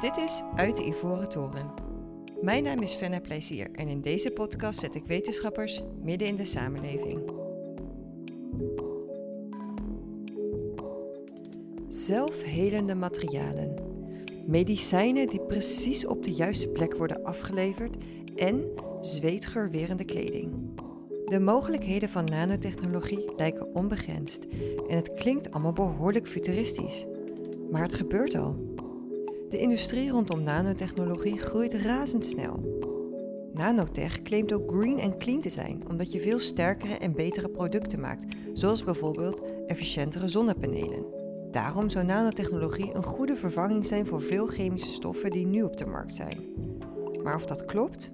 Dit 0.00 0.16
is 0.16 0.42
Uit 0.56 0.76
de 0.76 0.84
Ivoren 0.84 1.28
Toren. 1.28 1.72
Mijn 2.40 2.62
naam 2.62 2.78
is 2.78 2.94
Fenna 2.94 3.20
Plezier 3.20 3.70
en 3.72 3.88
in 3.88 4.00
deze 4.00 4.30
podcast 4.30 4.80
zet 4.80 4.94
ik 4.94 5.06
wetenschappers 5.06 5.82
midden 6.02 6.28
in 6.28 6.36
de 6.36 6.44
samenleving. 6.44 7.32
Zelfhelende 11.88 12.94
materialen. 12.94 13.74
Medicijnen 14.46 15.28
die 15.28 15.40
precies 15.40 16.06
op 16.06 16.24
de 16.24 16.32
juiste 16.32 16.68
plek 16.68 16.96
worden 16.96 17.24
afgeleverd 17.24 17.96
en 18.36 18.64
zweetgeurwerende 19.00 20.04
kleding. 20.04 20.52
De 21.24 21.40
mogelijkheden 21.40 22.08
van 22.08 22.24
nanotechnologie 22.24 23.32
lijken 23.36 23.74
onbegrensd 23.74 24.46
en 24.88 24.96
het 24.96 25.14
klinkt 25.14 25.50
allemaal 25.50 25.72
behoorlijk 25.72 26.28
futuristisch. 26.28 27.06
Maar 27.70 27.82
het 27.82 27.94
gebeurt 27.94 28.34
al. 28.34 28.69
De 29.50 29.58
industrie 29.58 30.10
rondom 30.10 30.42
nanotechnologie 30.42 31.38
groeit 31.38 31.74
razendsnel. 31.74 32.78
Nanotech 33.52 34.22
claimt 34.22 34.52
ook 34.52 34.70
green 34.72 34.98
en 34.98 35.18
clean 35.18 35.40
te 35.40 35.50
zijn, 35.50 35.82
omdat 35.88 36.12
je 36.12 36.20
veel 36.20 36.38
sterkere 36.38 36.94
en 36.94 37.12
betere 37.12 37.48
producten 37.48 38.00
maakt, 38.00 38.36
zoals 38.52 38.84
bijvoorbeeld 38.84 39.42
efficiëntere 39.66 40.28
zonnepanelen. 40.28 41.04
Daarom 41.50 41.88
zou 41.88 42.04
nanotechnologie 42.04 42.94
een 42.94 43.04
goede 43.04 43.36
vervanging 43.36 43.86
zijn 43.86 44.06
voor 44.06 44.20
veel 44.20 44.46
chemische 44.46 44.90
stoffen 44.90 45.30
die 45.30 45.46
nu 45.46 45.62
op 45.62 45.76
de 45.76 45.86
markt 45.86 46.14
zijn. 46.14 46.38
Maar 47.22 47.34
of 47.34 47.46
dat 47.46 47.64
klopt? 47.64 48.12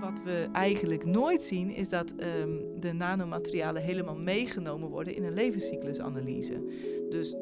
Wat 0.00 0.20
we 0.24 0.48
eigenlijk 0.52 1.04
nooit 1.04 1.42
zien 1.42 1.70
is 1.70 1.88
dat 1.88 2.14
um, 2.40 2.80
de 2.80 2.92
nanomaterialen 2.92 3.82
helemaal 3.82 4.16
meegenomen 4.16 4.88
worden 4.88 5.16
in 5.16 5.24
een 5.24 5.34
levenscyclusanalyse. 5.34 6.62
Dus 7.10 7.34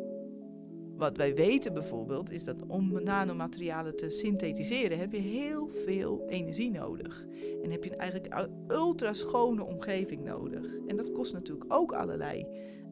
wat 0.98 1.16
wij 1.16 1.34
weten 1.34 1.74
bijvoorbeeld 1.74 2.30
is 2.30 2.44
dat 2.44 2.66
om 2.66 3.02
nanomaterialen 3.02 3.96
te 3.96 4.10
synthetiseren 4.10 4.98
heb 4.98 5.12
je 5.12 5.18
heel 5.18 5.70
veel 5.84 6.24
energie 6.28 6.70
nodig. 6.70 7.26
En 7.62 7.70
heb 7.70 7.84
je 7.84 7.96
eigenlijk 7.96 8.34
een 8.34 8.76
ultra 8.76 9.12
schone 9.12 9.64
omgeving 9.64 10.24
nodig. 10.24 10.76
En 10.86 10.96
dat 10.96 11.12
kost 11.12 11.32
natuurlijk 11.32 11.72
ook 11.72 11.92
allerlei 11.92 12.46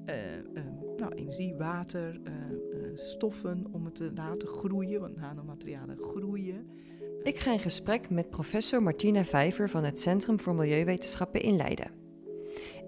uh, 0.07 0.37
uh, 0.37 0.63
nou, 0.97 1.15
energie, 1.15 1.55
water, 1.55 2.21
uh, 2.25 2.33
stoffen 2.95 3.67
om 3.73 3.85
het 3.85 3.95
te 3.95 4.11
laten 4.15 4.49
groeien, 4.49 5.01
want 5.01 5.17
nanomaterialen 5.17 5.99
groeien. 6.01 6.67
Ik 7.23 7.39
ga 7.39 7.53
in 7.53 7.59
gesprek 7.59 8.11
met 8.11 8.31
professor 8.31 8.83
Martina 8.83 9.25
Vijver 9.25 9.69
van 9.69 9.85
het 9.85 10.01
Centrum 10.01 10.41
voor 10.41 10.55
Milieuwetenschappen 10.55 11.41
in 11.41 11.57
Leiden. 11.57 12.06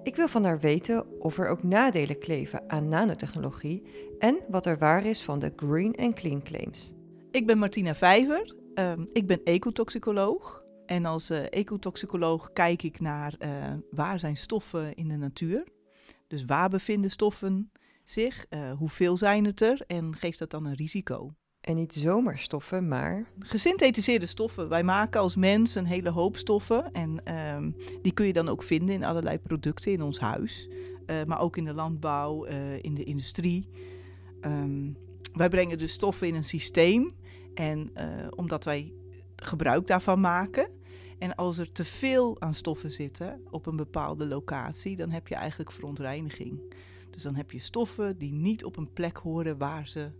Ik 0.08 0.16
wil 0.16 0.28
van 0.28 0.44
haar 0.44 0.60
weten 0.60 1.20
of 1.20 1.38
er 1.38 1.48
ook 1.48 1.62
nadelen 1.62 2.18
kleven 2.18 2.70
aan 2.70 2.88
nanotechnologie 2.88 3.82
en 4.18 4.38
wat 4.48 4.66
er 4.66 4.78
waar 4.78 5.04
is 5.04 5.22
van 5.22 5.38
de 5.38 5.52
green 5.56 5.96
and 5.96 6.14
clean 6.14 6.42
claims. 6.42 6.94
Ik 7.30 7.46
ben 7.46 7.58
Martina 7.58 7.94
Vijver. 7.94 8.54
Uh, 8.74 8.92
ik 9.12 9.26
ben 9.26 9.44
ecotoxicoloog. 9.44 10.62
En 10.86 11.04
als 11.04 11.30
uh, 11.30 11.38
ecotoxicoloog 11.50 12.52
kijk 12.52 12.82
ik 12.82 13.00
naar 13.00 13.34
uh, 13.38 13.74
waar 13.90 14.18
zijn 14.18 14.36
stoffen 14.36 14.94
in 14.94 15.08
de 15.08 15.16
natuur. 15.16 15.64
Dus 16.26 16.44
waar 16.44 16.68
bevinden 16.68 17.10
stoffen 17.10 17.72
zich? 18.04 18.46
Uh, 18.50 18.72
hoeveel 18.72 19.16
zijn 19.16 19.44
het 19.44 19.60
er? 19.60 19.84
En 19.86 20.16
geeft 20.16 20.38
dat 20.38 20.50
dan 20.50 20.66
een 20.66 20.76
risico? 20.76 21.34
En 21.68 21.74
niet 21.74 21.92
zomaar 21.92 22.38
stoffen, 22.38 22.88
maar. 22.88 23.28
Gesynthetiseerde 23.38 24.26
stoffen. 24.26 24.68
Wij 24.68 24.82
maken 24.82 25.20
als 25.20 25.36
mens 25.36 25.74
een 25.74 25.86
hele 25.86 26.10
hoop 26.10 26.36
stoffen. 26.36 26.92
En 26.92 27.20
uh, 27.28 27.66
die 28.02 28.12
kun 28.12 28.26
je 28.26 28.32
dan 28.32 28.48
ook 28.48 28.62
vinden 28.62 28.94
in 28.94 29.04
allerlei 29.04 29.38
producten 29.38 29.92
in 29.92 30.02
ons 30.02 30.20
huis. 30.20 30.68
Uh, 31.06 31.24
maar 31.26 31.40
ook 31.40 31.56
in 31.56 31.64
de 31.64 31.72
landbouw, 31.72 32.46
uh, 32.46 32.82
in 32.82 32.94
de 32.94 33.04
industrie. 33.04 33.68
Um, 34.40 34.96
wij 35.32 35.48
brengen 35.48 35.78
dus 35.78 35.92
stoffen 35.92 36.26
in 36.26 36.34
een 36.34 36.44
systeem. 36.44 37.10
En 37.54 37.92
omdat 38.36 38.64
wij 38.64 38.92
gebruik 39.36 39.86
daarvan 39.86 40.20
maken. 40.20 40.70
En 41.18 41.34
als 41.34 41.58
er 41.58 41.72
te 41.72 41.84
veel 41.84 42.40
aan 42.40 42.54
stoffen 42.54 42.90
zitten 42.90 43.40
op 43.50 43.66
een 43.66 43.76
bepaalde 43.76 44.26
locatie, 44.26 44.96
dan 44.96 45.10
heb 45.10 45.28
je 45.28 45.34
eigenlijk 45.34 45.72
verontreiniging. 45.72 46.74
Dus 47.10 47.22
dan 47.22 47.34
heb 47.34 47.50
je 47.50 47.58
stoffen 47.58 48.18
die 48.18 48.32
niet 48.32 48.64
op 48.64 48.76
een 48.76 48.92
plek 48.92 49.16
horen 49.16 49.58
waar 49.58 49.88
ze 49.88 50.10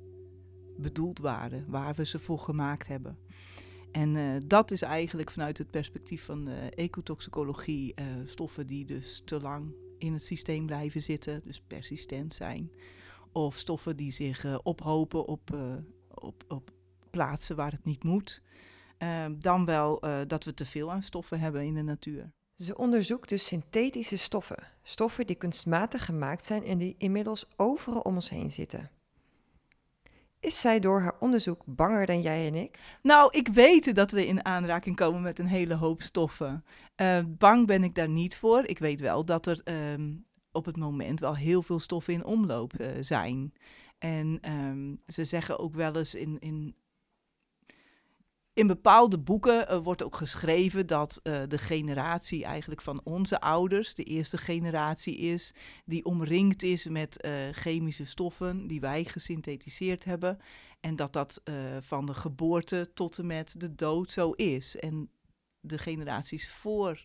bedoeld 0.78 1.18
waren, 1.18 1.64
waar 1.68 1.94
we 1.94 2.04
ze 2.04 2.18
voor 2.18 2.38
gemaakt 2.38 2.86
hebben. 2.86 3.18
En 3.92 4.14
uh, 4.14 4.36
dat 4.46 4.70
is 4.70 4.82
eigenlijk 4.82 5.30
vanuit 5.30 5.58
het 5.58 5.70
perspectief 5.70 6.24
van 6.24 6.44
de 6.44 6.70
ecotoxicologie 6.74 7.94
uh, 8.00 8.06
stoffen 8.24 8.66
die 8.66 8.84
dus 8.84 9.22
te 9.24 9.40
lang 9.40 9.74
in 9.98 10.12
het 10.12 10.24
systeem 10.24 10.66
blijven 10.66 11.00
zitten, 11.00 11.42
dus 11.42 11.60
persistent 11.60 12.34
zijn. 12.34 12.70
Of 13.32 13.56
stoffen 13.56 13.96
die 13.96 14.10
zich 14.10 14.44
uh, 14.44 14.58
ophopen 14.62 15.26
op, 15.26 15.56
op, 16.08 16.44
op 16.48 16.70
plaatsen 17.10 17.56
waar 17.56 17.72
het 17.72 17.84
niet 17.84 18.04
moet. 18.04 18.42
dan 19.38 19.64
wel 19.64 20.00
dat 20.26 20.44
we 20.44 20.54
te 20.54 20.66
veel 20.66 20.92
aan 20.92 21.02
stoffen 21.02 21.40
hebben 21.40 21.64
in 21.64 21.74
de 21.74 21.82
natuur. 21.82 22.30
Ze 22.54 22.76
onderzoekt 22.76 23.28
dus 23.28 23.46
synthetische 23.46 24.16
stoffen. 24.16 24.66
Stoffen 24.82 25.26
die 25.26 25.36
kunstmatig 25.36 26.04
gemaakt 26.04 26.44
zijn 26.44 26.64
en 26.64 26.78
die 26.78 26.94
inmiddels 26.98 27.46
overal 27.56 28.00
om 28.00 28.14
ons 28.14 28.28
heen 28.28 28.50
zitten. 28.50 28.90
Is 30.40 30.60
zij 30.60 30.80
door 30.80 31.00
haar 31.00 31.16
onderzoek 31.20 31.62
banger 31.66 32.06
dan 32.06 32.20
jij 32.20 32.46
en 32.46 32.54
ik? 32.54 32.78
Nou, 33.02 33.28
ik 33.38 33.48
weet 33.48 33.94
dat 33.94 34.10
we 34.10 34.26
in 34.26 34.44
aanraking 34.44 34.96
komen 34.96 35.22
met 35.22 35.38
een 35.38 35.46
hele 35.46 35.74
hoop 35.74 36.02
stoffen. 36.02 36.64
Uh, 36.96 37.18
bang 37.26 37.66
ben 37.66 37.84
ik 37.84 37.94
daar 37.94 38.08
niet 38.08 38.36
voor. 38.36 38.64
Ik 38.66 38.78
weet 38.78 39.00
wel 39.00 39.24
dat 39.24 39.46
er 39.46 39.60
uh, 39.64 40.14
op 40.52 40.64
het 40.64 40.76
moment 40.76 41.20
wel 41.20 41.36
heel 41.36 41.62
veel 41.62 41.78
stoffen 41.78 42.14
in 42.14 42.24
omloop 42.24 42.80
uh, 42.80 42.88
zijn. 43.00 43.52
En 43.98 44.40
um, 44.52 44.98
ze 45.06 45.24
zeggen 45.24 45.58
ook 45.58 45.74
wel 45.74 45.96
eens 45.96 46.14
in, 46.14 46.36
in 46.38 46.74
in 48.58 48.66
bepaalde 48.66 49.18
boeken 49.18 49.72
uh, 49.72 49.78
wordt 49.78 50.02
ook 50.02 50.16
geschreven 50.16 50.86
dat 50.86 51.20
uh, 51.22 51.42
de 51.48 51.58
generatie 51.58 52.44
eigenlijk 52.44 52.82
van 52.82 53.00
onze 53.04 53.40
ouders 53.40 53.94
de 53.94 54.04
eerste 54.04 54.38
generatie 54.38 55.16
is 55.16 55.54
die 55.84 56.04
omringd 56.04 56.62
is 56.62 56.86
met 56.86 57.24
uh, 57.24 57.32
chemische 57.52 58.04
stoffen 58.04 58.66
die 58.66 58.80
wij 58.80 59.04
gesynthetiseerd 59.04 60.04
hebben. 60.04 60.38
En 60.80 60.96
dat 60.96 61.12
dat 61.12 61.42
van 61.80 62.06
de 62.06 62.14
geboorte 62.14 62.90
tot 62.94 63.18
en 63.18 63.26
met 63.26 63.60
de 63.60 63.74
dood 63.74 64.12
zo 64.12 64.30
is. 64.30 64.76
En 64.76 65.10
de 65.60 65.78
generaties 65.78 66.50
voor 66.50 67.04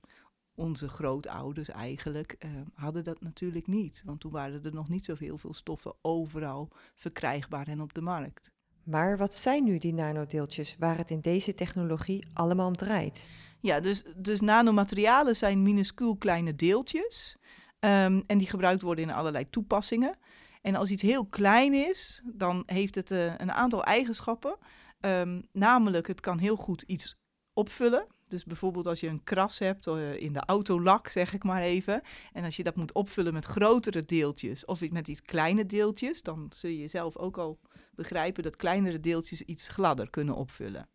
onze 0.56 0.88
grootouders 0.90 1.70
eigenlijk 1.70 2.38
hadden 2.74 3.04
dat 3.04 3.22
natuurlijk 3.22 3.68
niet. 3.68 4.02
Want 4.06 4.20
toen 4.20 4.32
waren 4.32 4.64
er 4.64 4.74
nog 4.74 4.90
niet 4.90 5.06
zo 5.06 5.16
heel 5.18 5.38
veel 5.38 5.54
stoffen 5.54 5.94
overal 6.02 6.70
verkrijgbaar 6.96 7.68
en 7.68 7.82
op 7.82 7.94
de 7.94 8.02
markt. 8.02 8.52
Maar 8.84 9.18
wat 9.18 9.36
zijn 9.36 9.64
nu 9.64 9.78
die 9.78 9.94
nanodeeltjes 9.94 10.76
waar 10.80 10.98
het 10.98 11.12
in 11.12 11.20
deze 11.20 11.54
technologie 11.54 12.26
allemaal 12.34 12.68
om 12.68 12.76
draait? 12.76 13.28
Ja, 13.60 13.80
dus, 13.80 14.04
dus 14.16 14.42
nanomaterialen 14.42 15.36
zijn 15.36 15.64
minuscuul 15.64 16.16
kleine 16.16 16.56
deeltjes. 16.56 17.38
Um, 17.80 18.24
en 18.28 18.38
die 18.38 18.48
gebruikt 18.48 18.82
worden 18.82 19.04
in 19.04 19.14
allerlei 19.14 19.50
toepassingen. 19.50 20.16
En 20.62 20.76
als 20.76 20.90
iets 20.90 21.02
heel 21.02 21.26
klein 21.26 21.74
is, 21.74 22.22
dan 22.26 22.64
heeft 22.66 22.96
het 22.96 23.12
uh, 23.12 23.34
een 23.38 23.52
aantal 23.52 23.84
eigenschappen. 23.84 24.58
Um, 25.00 25.48
namelijk, 25.52 26.08
het 26.08 26.20
kan 26.20 26.38
heel 26.38 26.56
goed 26.56 26.82
iets 26.82 27.16
opvullen. 27.54 28.08
Dus 28.34 28.44
bijvoorbeeld 28.44 28.88
als 28.88 29.00
je 29.00 29.08
een 29.08 29.24
kras 29.24 29.60
hebt 29.60 29.88
uh, 29.88 30.22
in 30.22 30.34
de 30.34 30.46
autolak, 30.46 31.08
zeg 31.08 31.34
ik 31.34 31.44
maar 31.44 31.62
even. 31.62 32.02
En 32.32 32.44
als 32.44 32.56
je 32.56 32.64
dat 32.64 32.76
moet 32.76 32.92
opvullen 32.92 33.34
met 33.34 33.46
grotere 33.46 34.06
deeltjes 34.06 34.66
of 34.66 34.90
met 34.90 35.08
iets 35.08 35.22
kleine 35.22 35.66
deeltjes, 35.66 36.22
dan 36.22 36.52
zul 36.56 36.70
je 36.70 36.88
zelf 36.88 37.18
ook 37.18 37.38
al 37.38 37.60
begrijpen 37.96 38.44
dat 38.44 38.56
kleinere 38.56 39.00
deeltjes 39.00 39.42
iets 39.42 39.68
gladder 39.68 40.10
kunnen 40.10 40.36
opvullen. 40.36 40.90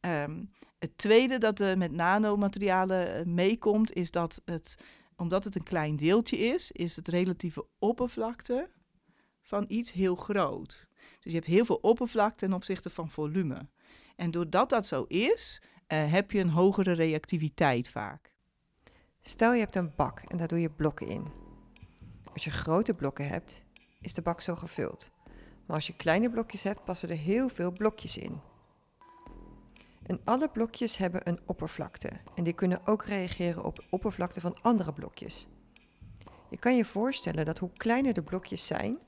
Um, 0.00 0.50
het 0.78 0.98
tweede 0.98 1.38
dat 1.38 1.60
uh, 1.60 1.74
met 1.74 1.92
nanomaterialen 1.92 3.18
uh, 3.18 3.34
meekomt, 3.34 3.92
is 3.92 4.10
dat 4.10 4.42
het, 4.44 4.74
omdat 5.16 5.44
het 5.44 5.54
een 5.54 5.62
klein 5.62 5.96
deeltje 5.96 6.38
is, 6.38 6.72
is 6.72 6.96
het 6.96 7.08
relatieve 7.08 7.66
oppervlakte 7.78 8.70
van 9.42 9.64
iets 9.68 9.92
heel 9.92 10.16
groot. 10.16 10.86
Dus 11.20 11.32
je 11.32 11.38
hebt 11.38 11.50
heel 11.50 11.64
veel 11.64 11.78
oppervlakte 11.80 12.46
ten 12.46 12.54
opzichte 12.54 12.90
van 12.90 13.08
volume. 13.08 13.68
En 14.16 14.30
doordat 14.30 14.68
dat 14.68 14.86
zo 14.86 15.04
is, 15.08 15.62
heb 15.98 16.30
je 16.30 16.38
een 16.38 16.50
hogere 16.50 16.92
reactiviteit 16.92 17.88
vaak. 17.88 18.32
Stel 19.20 19.52
je 19.52 19.60
hebt 19.60 19.76
een 19.76 19.92
bak 19.96 20.22
en 20.28 20.36
daar 20.36 20.48
doe 20.48 20.60
je 20.60 20.70
blokken 20.70 21.06
in. 21.06 21.26
Als 22.32 22.44
je 22.44 22.50
grote 22.50 22.94
blokken 22.94 23.28
hebt, 23.28 23.64
is 24.00 24.14
de 24.14 24.22
bak 24.22 24.40
zo 24.40 24.54
gevuld. 24.54 25.10
Maar 25.66 25.76
als 25.76 25.86
je 25.86 25.96
kleine 25.96 26.30
blokjes 26.30 26.62
hebt, 26.62 26.84
passen 26.84 27.08
er 27.08 27.16
heel 27.16 27.48
veel 27.48 27.72
blokjes 27.72 28.18
in. 28.18 28.40
En 30.02 30.20
alle 30.24 30.48
blokjes 30.48 30.96
hebben 30.96 31.28
een 31.28 31.40
oppervlakte 31.46 32.10
en 32.34 32.44
die 32.44 32.52
kunnen 32.52 32.86
ook 32.86 33.04
reageren 33.04 33.64
op 33.64 33.76
de 33.76 33.84
oppervlakte 33.90 34.40
van 34.40 34.56
andere 34.62 34.92
blokjes. 34.92 35.48
Je 36.50 36.56
kan 36.58 36.76
je 36.76 36.84
voorstellen 36.84 37.44
dat 37.44 37.58
hoe 37.58 37.70
kleiner 37.76 38.12
de 38.12 38.22
blokjes 38.22 38.66
zijn, 38.66 38.98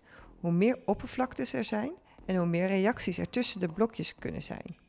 hoe 0.40 0.52
meer 0.52 0.78
oppervlaktes 0.84 1.52
er 1.52 1.64
zijn 1.64 1.92
en 2.26 2.36
hoe 2.36 2.46
meer 2.46 2.66
reacties 2.66 3.18
er 3.18 3.30
tussen 3.30 3.60
de 3.60 3.68
blokjes 3.68 4.14
kunnen 4.14 4.42
zijn 4.42 4.82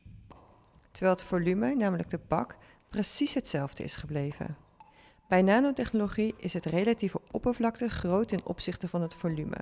terwijl 0.96 1.16
het 1.16 1.26
volume, 1.26 1.74
namelijk 1.74 2.08
de 2.08 2.20
bak, 2.28 2.56
precies 2.90 3.34
hetzelfde 3.34 3.82
is 3.82 3.96
gebleven. 3.96 4.56
Bij 5.28 5.42
nanotechnologie 5.42 6.34
is 6.36 6.52
het 6.52 6.64
relatieve 6.64 7.20
oppervlakte 7.30 7.88
groot 7.88 8.28
ten 8.28 8.46
opzichte 8.46 8.88
van 8.88 9.02
het 9.02 9.14
volume. 9.14 9.56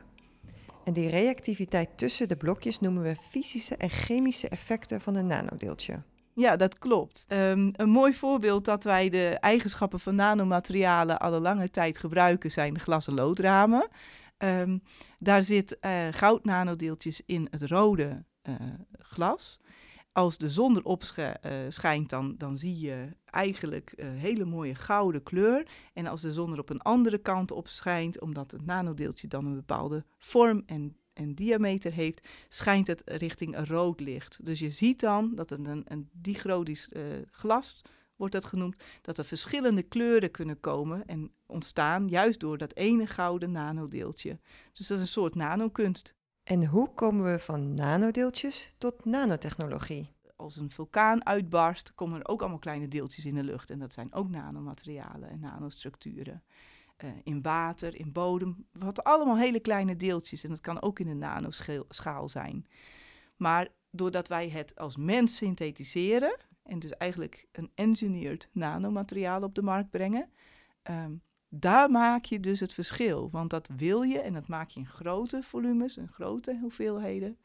En 0.85 0.93
die 0.93 1.09
reactiviteit 1.09 1.89
tussen 1.99 2.29
de 2.29 2.37
blokjes 2.37 2.81
noemen 2.81 3.03
we 3.03 3.17
fysische 3.17 3.77
en 3.77 3.91
chemische 3.91 4.49
effecten 4.49 5.01
van 5.01 5.15
een 5.15 5.27
nanodeeltje. 5.27 6.03
Ja, 6.35 6.57
dat 6.57 6.79
klopt. 6.79 7.25
Ehm, 7.29 7.71
een 7.73 7.91
mooi 7.91 8.13
voorbeeld 8.13 8.65
dat 8.65 8.85
wij 8.85 9.09
de 9.09 9.29
eigenschappen 9.41 10.01
van 10.01 10.15
nanomaterialen 10.15 11.19
al 11.19 11.33
een 11.33 11.43
lange 11.43 11.71
tijd 11.71 11.99
gebruiken 11.99 12.51
zijn 12.51 12.75
de 12.75 12.81
glas- 12.81 13.07
en 13.07 13.15
loodramen. 13.15 13.89
Um, 14.39 14.83
daar 15.17 15.43
zit 15.43 15.77
uh, 15.81 15.91
goudnanodeeltjes 16.11 17.23
in 17.27 17.49
het 17.51 17.63
rode 17.63 18.25
uh, 18.43 18.55
glas. 18.99 19.59
Als 20.15 20.39
de 20.39 20.49
zon 20.49 20.77
erop 20.77 21.03
uh, 21.19 21.31
schijnt, 21.69 22.11
dan, 22.11 22.35
dan 22.39 22.59
zie 22.59 22.79
je 22.79 23.09
eigenlijk 23.25 23.93
een 23.97 24.17
hele 24.17 24.45
mooie 24.45 24.75
gouden 24.75 25.23
kleur. 25.23 25.67
En 25.93 26.07
als 26.07 26.21
de 26.21 26.33
zon 26.33 26.53
er 26.53 26.59
op 26.59 26.71
een 26.71 26.83
andere 26.83 27.19
kant 27.19 27.51
op 27.51 27.69
schijnt, 27.69 28.21
omdat 28.21 28.51
het 28.51 28.67
nanodeeltje 28.67 29.29
dan 29.29 29.47
een 29.47 29.55
bepaalde 29.55 30.05
vorm 30.19 30.63
en 30.67 30.97
en 31.15 31.35
diameter 31.35 31.93
heeft, 31.93 32.29
schijnt 32.49 32.87
het 32.87 33.03
richting 33.05 33.67
rood 33.69 34.01
licht. 34.01 34.47
Dus 34.47 34.59
je 34.59 34.71
ziet 34.71 35.01
dan 35.01 35.35
dat 35.35 35.51
het 35.51 35.67
een, 35.67 35.85
een 35.85 36.11
uh, 36.23 37.03
glas 37.31 37.83
wordt 38.17 38.35
dat 38.35 38.45
genoemd, 38.45 38.85
dat 39.03 39.19
er 39.19 39.25
verschillende 39.25 39.83
kleuren 39.83 40.31
kunnen 40.31 40.61
komen 40.61 41.07
en 41.07 41.33
ontstaan 41.47 42.09
juist 42.09 42.41
door 42.41 42.59
dat 42.59 42.75
ene 42.75 43.07
gouden 43.07 43.51
nanodeeltje. 43.51 44.39
Dus 44.73 44.87
dat 44.87 44.97
is 44.97 45.03
een 45.03 45.09
soort 45.11 45.35
nanokunst. 45.35 46.15
En 46.45 46.67
hoe 46.67 46.95
komen 46.95 47.33
we 47.33 47.39
van 47.39 47.75
nanodeeltjes 47.75 48.75
tot 48.79 49.05
nanotechnologie? 49.05 50.13
Als 50.37 50.57
een 50.57 50.71
vulkaan 50.71 51.27
uitbarst, 51.27 51.95
komen 51.95 52.19
er 52.21 52.29
ook 52.29 52.41
allemaal 52.41 52.59
kleine 52.59 52.89
deeltjes 52.89 53.27
in 53.27 53.35
de 53.35 53.43
lucht. 53.43 53.71
En 53.71 53.79
dat 53.79 53.93
zijn 53.93 54.13
ook 54.13 54.31
nanomaterialen 54.31 55.29
en 55.29 55.41
nanostructuren. 55.41 56.43
Uh, 57.05 57.11
in 57.23 57.43
water, 57.43 57.97
in 57.97 58.13
bodem, 58.13 58.67
wat 58.73 59.05
allemaal 59.05 59.39
hele 59.39 59.61
kleine 59.61 59.97
deeltjes. 59.97 60.45
En 60.45 60.51
dat 60.51 60.61
kan 60.61 60.83
ook 60.83 60.99
in 60.99 61.09
een 61.09 61.19
nanoschaal 61.19 62.29
zijn. 62.29 62.67
Maar 63.37 63.69
doordat 63.91 64.29
wij 64.29 64.49
het 64.49 64.77
als 64.77 64.97
mens 64.97 65.37
synthetiseren, 65.37 66.37
en 66.63 66.79
dus 66.79 66.97
eigenlijk 66.97 67.47
een 67.53 67.71
engineered 67.75 68.49
nanomateriaal 68.53 69.43
op 69.43 69.55
de 69.55 69.63
markt 69.63 69.91
brengen, 69.91 70.31
um, 70.91 71.23
daar 71.61 71.91
maak 71.91 72.25
je 72.25 72.41
dus 72.41 72.61
het 72.61 72.75
verschil. 72.75 73.31
Want 73.31 73.51
dat 73.51 73.71
wil 73.77 74.03
je 74.03 74.21
en 74.21 74.33
dat 74.33 74.49
maak 74.49 74.69
je 74.69 74.81
in 74.81 74.87
grote 74.87 75.43
volumes, 75.43 75.97
in 75.97 76.09
grote 76.09 76.59
hoeveelheden. 76.61 77.39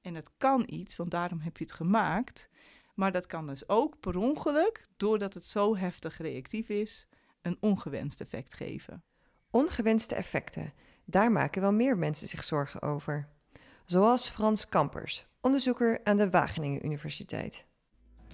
En 0.00 0.14
dat 0.14 0.30
kan 0.36 0.64
iets, 0.66 0.96
want 0.96 1.10
daarom 1.10 1.40
heb 1.40 1.56
je 1.56 1.64
het 1.64 1.72
gemaakt. 1.72 2.48
Maar 2.94 3.12
dat 3.12 3.26
kan 3.26 3.46
dus 3.46 3.68
ook 3.68 4.00
per 4.00 4.16
ongeluk, 4.16 4.86
doordat 4.96 5.34
het 5.34 5.44
zo 5.44 5.76
heftig 5.76 6.18
reactief 6.18 6.68
is, 6.68 7.06
een 7.42 7.56
ongewenst 7.60 8.20
effect 8.20 8.54
geven. 8.54 9.04
Ongewenste 9.50 10.14
effecten, 10.14 10.72
daar 11.04 11.32
maken 11.32 11.60
wel 11.60 11.72
meer 11.72 11.98
mensen 11.98 12.28
zich 12.28 12.44
zorgen 12.44 12.82
over. 12.82 13.28
Zoals 13.84 14.28
Frans 14.28 14.68
Kampers, 14.68 15.26
onderzoeker 15.40 16.00
aan 16.04 16.16
de 16.16 16.30
Wageningen 16.30 16.84
Universiteit. 16.84 17.66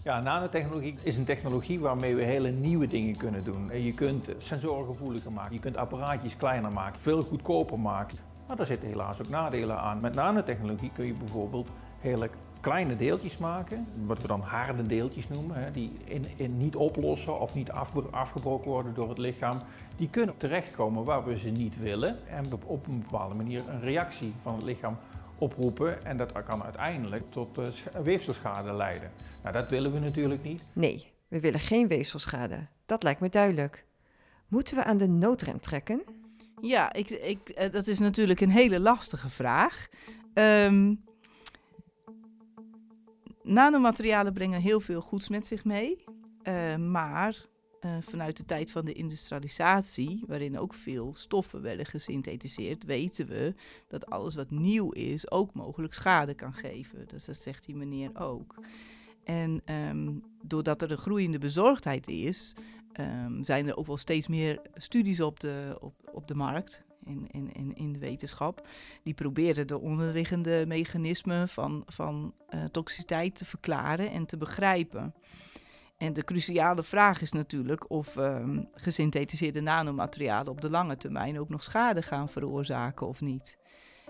Ja, 0.05 0.21
nanotechnologie 0.21 0.95
is 1.03 1.17
een 1.17 1.25
technologie 1.25 1.81
waarmee 1.81 2.15
we 2.15 2.23
hele 2.23 2.51
nieuwe 2.51 2.87
dingen 2.87 3.17
kunnen 3.17 3.45
doen. 3.45 3.83
Je 3.83 3.95
kunt 3.95 4.29
sensoren 4.39 4.87
gevoeliger 4.87 5.33
maken, 5.33 5.55
je 5.55 5.61
kunt 5.61 5.77
apparaatjes 5.77 6.37
kleiner 6.37 6.73
maken, 6.73 7.01
veel 7.01 7.23
goedkoper 7.23 7.79
maken. 7.79 8.19
Maar 8.47 8.57
daar 8.57 8.67
zitten 8.67 8.89
helaas 8.89 9.21
ook 9.21 9.29
nadelen 9.29 9.81
aan. 9.81 10.01
Met 10.01 10.15
nanotechnologie 10.15 10.91
kun 10.95 11.07
je 11.07 11.13
bijvoorbeeld 11.13 11.69
hele 11.99 12.31
kleine 12.61 12.97
deeltjes 12.97 13.39
maken, 13.39 13.87
wat 14.07 14.23
we 14.23 14.29
dan 14.29 14.41
harde 14.41 14.87
deeltjes 14.87 15.29
noemen, 15.29 15.73
die 15.73 15.93
in, 16.05 16.25
in 16.37 16.59
niet 16.59 16.77
oplossen 16.77 17.41
of 17.41 17.55
niet 17.55 17.71
afgebroken 18.11 18.71
worden 18.71 18.95
door 18.95 19.09
het 19.09 19.19
lichaam. 19.19 19.59
Die 19.97 20.09
kunnen 20.09 20.37
terechtkomen 20.37 21.05
waar 21.05 21.25
we 21.25 21.39
ze 21.39 21.49
niet 21.49 21.79
willen 21.79 22.29
en 22.29 22.45
op 22.65 22.87
een 22.87 23.05
bepaalde 23.11 23.35
manier 23.35 23.63
een 23.69 23.81
reactie 23.81 24.35
van 24.41 24.55
het 24.55 24.65
lichaam 24.65 24.97
oproepen 25.39 26.05
en 26.05 26.17
dat 26.17 26.33
kan 26.45 26.63
uiteindelijk 26.63 27.23
tot 27.31 27.59
uh, 27.59 27.65
weefselschade 28.03 28.73
leiden. 28.73 29.11
Nou, 29.43 29.55
dat 29.55 29.71
willen 29.71 29.93
we 29.93 29.99
natuurlijk 29.99 30.43
niet. 30.43 30.67
Nee, 30.73 31.13
we 31.29 31.41
willen 31.41 31.61
geen 31.61 31.89
weefselschade. 31.89 32.67
Dat 32.87 33.03
lijkt 33.03 33.21
me 33.21 33.29
duidelijk. 33.29 33.85
Moeten 34.49 34.77
we 34.77 34.85
aan 34.85 34.97
de 34.97 35.09
noodrem 35.09 35.61
trekken? 35.61 36.03
Ja, 36.61 36.93
ik, 36.93 37.11
ik, 37.11 37.49
eh, 37.49 37.73
dat 37.73 37.87
is 37.87 37.99
natuurlijk 37.99 38.41
een 38.41 38.51
hele 38.51 38.81
lastige 38.81 39.29
vraag. 39.29 39.89
Um, 40.35 41.05
nanomaterialen 43.43 44.33
brengen 44.33 44.61
heel 44.61 44.81
veel 44.81 45.01
goeds 45.01 45.29
met 45.29 45.47
zich 45.47 45.65
mee. 45.65 46.05
Uh, 46.43 46.77
maar 46.77 47.45
uh, 47.81 47.91
vanuit 48.01 48.37
de 48.37 48.45
tijd 48.45 48.71
van 48.71 48.85
de 48.85 48.93
industrialisatie, 48.93 50.25
waarin 50.27 50.59
ook 50.59 50.75
veel 50.75 51.15
stoffen 51.17 51.63
werden 51.63 51.87
gesynthetiseerd, 51.87 52.85
weten 52.85 53.27
we 53.27 53.55
dat 53.89 54.07
alles 54.07 54.35
wat 54.35 54.51
nieuw 54.51 54.91
is 54.91 55.31
ook 55.31 55.55
mogelijk 55.55 55.95
schade 55.95 56.35
kan 56.35 56.53
geven. 56.53 57.09
Dus 57.09 57.25
dat 57.25 57.37
zegt 57.37 57.65
die 57.65 57.77
meneer 57.77 58.11
ook. 58.21 58.55
En 59.31 59.63
um, 59.75 60.23
doordat 60.43 60.83
er 60.83 60.91
een 60.91 60.99
groeiende 60.99 61.39
bezorgdheid 61.39 62.09
is, 62.09 62.57
um, 63.01 63.45
zijn 63.45 63.69
er 63.69 63.77
ook 63.77 63.87
wel 63.87 63.97
steeds 63.97 64.29
meer 64.29 64.61
studies 64.75 65.21
op 65.21 65.41
de, 65.41 65.77
op, 65.81 65.95
op 66.13 66.27
de 66.27 66.35
markt. 66.35 66.83
In, 67.05 67.27
in, 67.31 67.53
in, 67.53 67.77
in 67.77 67.93
de 67.93 67.99
wetenschap. 67.99 68.69
Die 69.03 69.15
proberen 69.15 69.67
de 69.67 69.79
onderliggende 69.79 70.65
mechanismen 70.67 71.49
van, 71.49 71.83
van 71.87 72.35
uh, 72.51 72.65
toxiciteit 72.65 73.35
te 73.35 73.45
verklaren 73.45 74.11
en 74.11 74.27
te 74.27 74.37
begrijpen. 74.37 75.15
En 75.97 76.13
de 76.13 76.25
cruciale 76.25 76.83
vraag 76.83 77.23
is 77.23 77.33
natuurlijk 77.33 77.91
of 77.91 78.17
um, 78.17 78.69
gesynthetiseerde 78.73 79.61
nanomaterialen 79.61 80.53
op 80.53 80.61
de 80.61 80.71
lange 80.71 80.97
termijn 80.97 81.39
ook 81.39 81.49
nog 81.49 81.63
schade 81.63 82.03
gaan 82.03 82.29
veroorzaken 82.29 83.07
of 83.07 83.21
niet. 83.21 83.57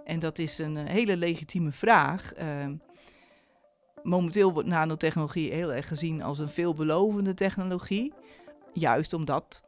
En 0.05 0.19
dat 0.19 0.39
is 0.39 0.59
een 0.59 0.77
uh, 0.77 0.85
hele 0.85 1.17
legitieme 1.17 1.73
vraag. 1.73 2.33
Momenteel 4.03 4.53
wordt 4.53 4.69
nanotechnologie 4.69 5.53
heel 5.53 5.73
erg 5.73 5.89
gezien 5.89 6.23
als 6.23 6.39
een 6.39 6.51
veelbelovende 6.51 7.35
technologie. 7.35 8.13
Juist 8.73 9.13
omdat 9.13 9.63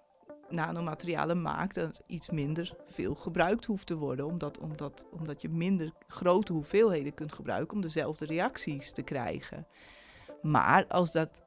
nanomaterialen 0.49 1.43
maakt 1.43 1.75
dat 1.75 2.03
iets 2.07 2.31
minder 2.31 2.77
veel 2.87 3.15
gebruikt 3.15 3.65
hoeft 3.65 3.87
te 3.87 3.97
worden. 3.97 4.27
Omdat, 4.27 4.59
omdat, 4.59 5.07
omdat 5.11 5.43
je 5.43 5.49
minder 5.49 5.93
grote 6.07 6.53
hoeveelheden 6.53 7.15
kunt 7.15 7.33
gebruiken 7.33 7.77
om 7.77 7.83
dezelfde 7.83 8.27
reacties 8.27 8.93
te 8.93 9.03
krijgen. 9.03 9.67
Maar 10.43 10.87
als 10.87 11.13
dat 11.13 11.43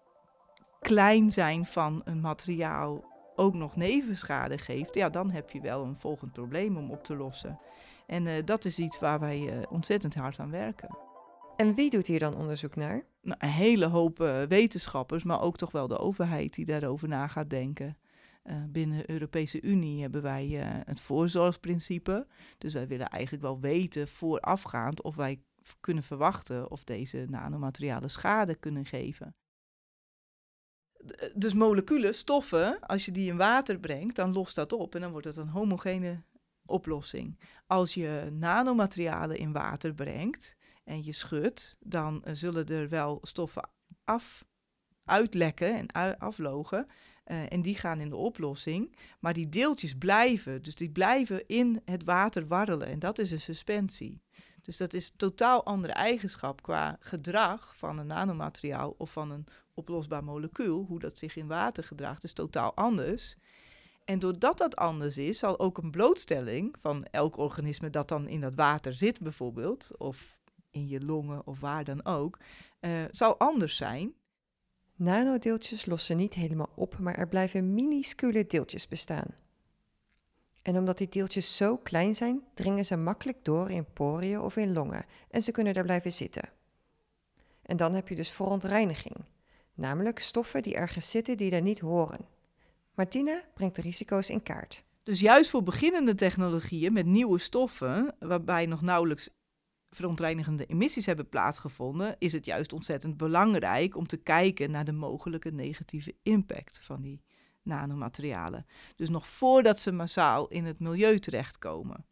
klein 0.79 1.31
zijn 1.31 1.65
van 1.65 2.01
een 2.05 2.19
materiaal 2.19 3.03
ook 3.35 3.53
nog 3.53 3.75
nevenschade 3.75 4.57
geeft, 4.57 4.95
ja, 4.95 5.09
dan 5.09 5.31
heb 5.31 5.49
je 5.49 5.61
wel 5.61 5.83
een 5.83 5.97
volgend 5.97 6.31
probleem 6.31 6.77
om 6.77 6.91
op 6.91 7.03
te 7.03 7.15
lossen. 7.15 7.59
En 8.07 8.25
uh, 8.25 8.31
dat 8.45 8.65
is 8.65 8.79
iets 8.79 8.99
waar 8.99 9.19
wij 9.19 9.39
uh, 9.39 9.53
ontzettend 9.69 10.15
hard 10.15 10.39
aan 10.39 10.51
werken. 10.51 11.04
En 11.55 11.75
wie 11.75 11.89
doet 11.89 12.07
hier 12.07 12.19
dan 12.19 12.35
onderzoek 12.35 12.75
naar? 12.75 13.05
Nou, 13.21 13.37
een 13.39 13.49
hele 13.49 13.85
hoop 13.85 14.19
uh, 14.21 14.41
wetenschappers, 14.41 15.23
maar 15.23 15.41
ook 15.41 15.57
toch 15.57 15.71
wel 15.71 15.87
de 15.87 15.97
overheid 15.97 16.53
die 16.53 16.65
daarover 16.65 17.07
na 17.07 17.27
gaat 17.27 17.49
denken. 17.49 17.97
binnen 18.67 18.97
de 18.97 19.09
Europese 19.09 19.61
Unie 19.61 20.01
hebben 20.01 20.21
wij 20.21 20.47
het 20.85 20.99
voorzorgsprincipe. 20.99 22.27
Dus 22.57 22.73
wij 22.73 22.87
willen 22.87 23.07
eigenlijk 23.07 23.43
wel 23.43 23.59
weten 23.59 24.07
voorafgaand 24.07 25.01
of 25.01 25.15
wij 25.15 25.41
kunnen 25.79 26.03
verwachten 26.03 26.71
of 26.71 26.83
deze 26.83 27.25
nanomaterialen 27.29 28.09
schade 28.09 28.55
kunnen 28.55 28.85
geven 28.85 29.35
dus 31.33 31.53
moleculen, 31.53 32.15
stoffen, 32.15 32.79
als 32.79 33.05
je 33.05 33.11
die 33.11 33.29
in 33.29 33.37
water 33.37 33.79
brengt, 33.79 34.15
dan 34.15 34.33
lost 34.33 34.55
dat 34.55 34.73
op 34.73 34.95
en 34.95 35.01
dan 35.01 35.11
wordt 35.11 35.27
het 35.27 35.37
een 35.37 35.47
homogene 35.47 36.23
oplossing. 36.65 37.39
Als 37.67 37.93
je 37.93 38.29
nanomaterialen 38.31 39.37
in 39.37 39.51
water 39.51 39.93
brengt 39.93 40.55
en 40.85 41.03
je 41.03 41.11
schudt, 41.11 41.77
dan 41.79 42.23
uh, 42.25 42.33
zullen 42.33 42.67
er 42.67 42.89
wel 42.89 43.19
stoffen 43.21 43.69
af, 44.03 44.45
uitlekken 45.03 45.75
en 45.75 46.17
aflogen. 46.17 46.85
Uh, 47.27 47.51
en 47.51 47.61
die 47.61 47.75
gaan 47.75 47.99
in 47.99 48.09
de 48.09 48.15
oplossing. 48.15 48.95
Maar 49.19 49.33
die 49.33 49.49
deeltjes 49.49 49.93
blijven. 49.93 50.61
Dus 50.61 50.75
die 50.75 50.89
blijven 50.89 51.47
in 51.47 51.81
het 51.85 52.03
water 52.03 52.47
warrelen. 52.47 52.87
En 52.87 52.99
dat 52.99 53.19
is 53.19 53.31
een 53.31 53.39
suspensie. 53.39 54.21
Dus 54.61 54.77
dat 54.77 54.93
is 54.93 55.07
een 55.07 55.17
totaal 55.17 55.65
andere 55.65 55.93
eigenschap 55.93 56.61
qua 56.61 56.97
gedrag 56.99 57.77
van 57.77 57.97
een 57.97 58.07
nanomateriaal 58.07 58.95
of 58.97 59.11
van 59.11 59.31
een 59.31 59.45
oplosbaar 59.73 60.23
molecuul, 60.23 60.85
hoe 60.87 60.99
dat 60.99 61.17
zich 61.17 61.35
in 61.35 61.47
water 61.47 61.83
gedraagt, 61.83 62.23
is 62.23 62.33
totaal 62.33 62.75
anders. 62.75 63.35
En 64.05 64.19
doordat 64.19 64.57
dat 64.57 64.75
anders 64.75 65.17
is, 65.17 65.39
zal 65.39 65.59
ook 65.59 65.77
een 65.77 65.91
blootstelling 65.91 66.75
van 66.79 67.03
elk 67.03 67.37
organisme 67.37 67.89
dat 67.89 68.07
dan 68.07 68.27
in 68.27 68.41
dat 68.41 68.55
water 68.55 68.93
zit, 68.93 69.21
bijvoorbeeld, 69.21 69.89
of 69.97 70.39
in 70.75 70.87
je 70.87 71.05
longen 71.05 71.47
of 71.47 71.59
waar 71.59 71.83
dan 71.83 72.05
ook, 72.05 72.39
uh, 72.81 72.91
zal 73.11 73.37
anders 73.37 73.77
zijn. 73.77 74.13
Nanodeeltjes 74.95 75.85
lossen 75.85 76.17
niet 76.17 76.33
helemaal 76.33 76.69
op, 76.75 76.97
maar 76.99 77.15
er 77.15 77.27
blijven 77.27 77.73
minuscule 77.73 78.45
deeltjes 78.45 78.87
bestaan. 78.87 79.27
En 80.61 80.77
omdat 80.77 80.97
die 80.97 81.09
deeltjes 81.09 81.57
zo 81.57 81.77
klein 81.77 82.15
zijn, 82.15 82.43
dringen 82.53 82.85
ze 82.85 82.95
makkelijk 82.95 83.45
door 83.45 83.71
in 83.71 83.93
poriën 83.93 84.39
of 84.39 84.57
in 84.57 84.73
longen 84.73 85.05
en 85.29 85.43
ze 85.43 85.51
kunnen 85.51 85.73
daar 85.73 85.83
blijven 85.83 86.11
zitten. 86.11 86.49
En 87.61 87.77
dan 87.77 87.93
heb 87.93 88.07
je 88.07 88.15
dus 88.15 88.29
verontreiniging, 88.29 89.15
namelijk 89.73 90.19
stoffen 90.19 90.63
die 90.63 90.75
ergens 90.75 91.09
zitten 91.09 91.37
die 91.37 91.49
daar 91.49 91.61
niet 91.61 91.79
horen. 91.79 92.27
Martine 92.93 93.43
brengt 93.53 93.75
de 93.75 93.81
risico's 93.81 94.29
in 94.29 94.43
kaart. 94.43 94.83
Dus 95.03 95.19
juist 95.19 95.49
voor 95.49 95.63
beginnende 95.63 96.15
technologieën 96.15 96.93
met 96.93 97.05
nieuwe 97.05 97.37
stoffen, 97.37 98.15
waarbij 98.19 98.65
nog 98.65 98.81
nauwelijks 98.81 99.29
verontreinigende 99.89 100.65
emissies 100.65 101.05
hebben 101.05 101.29
plaatsgevonden, 101.29 102.15
is 102.19 102.33
het 102.33 102.45
juist 102.45 102.73
ontzettend 102.73 103.17
belangrijk 103.17 103.95
om 103.95 104.07
te 104.07 104.17
kijken 104.17 104.71
naar 104.71 104.85
de 104.85 104.91
mogelijke 104.91 105.51
negatieve 105.51 106.15
impact 106.23 106.81
van 106.83 107.01
die 107.01 107.23
nanomaterialen. 107.61 108.65
Dus 108.95 109.09
nog 109.09 109.27
voordat 109.27 109.79
ze 109.79 109.91
massaal 109.91 110.47
in 110.47 110.65
het 110.65 110.79
milieu 110.79 111.19
terechtkomen. 111.19 112.05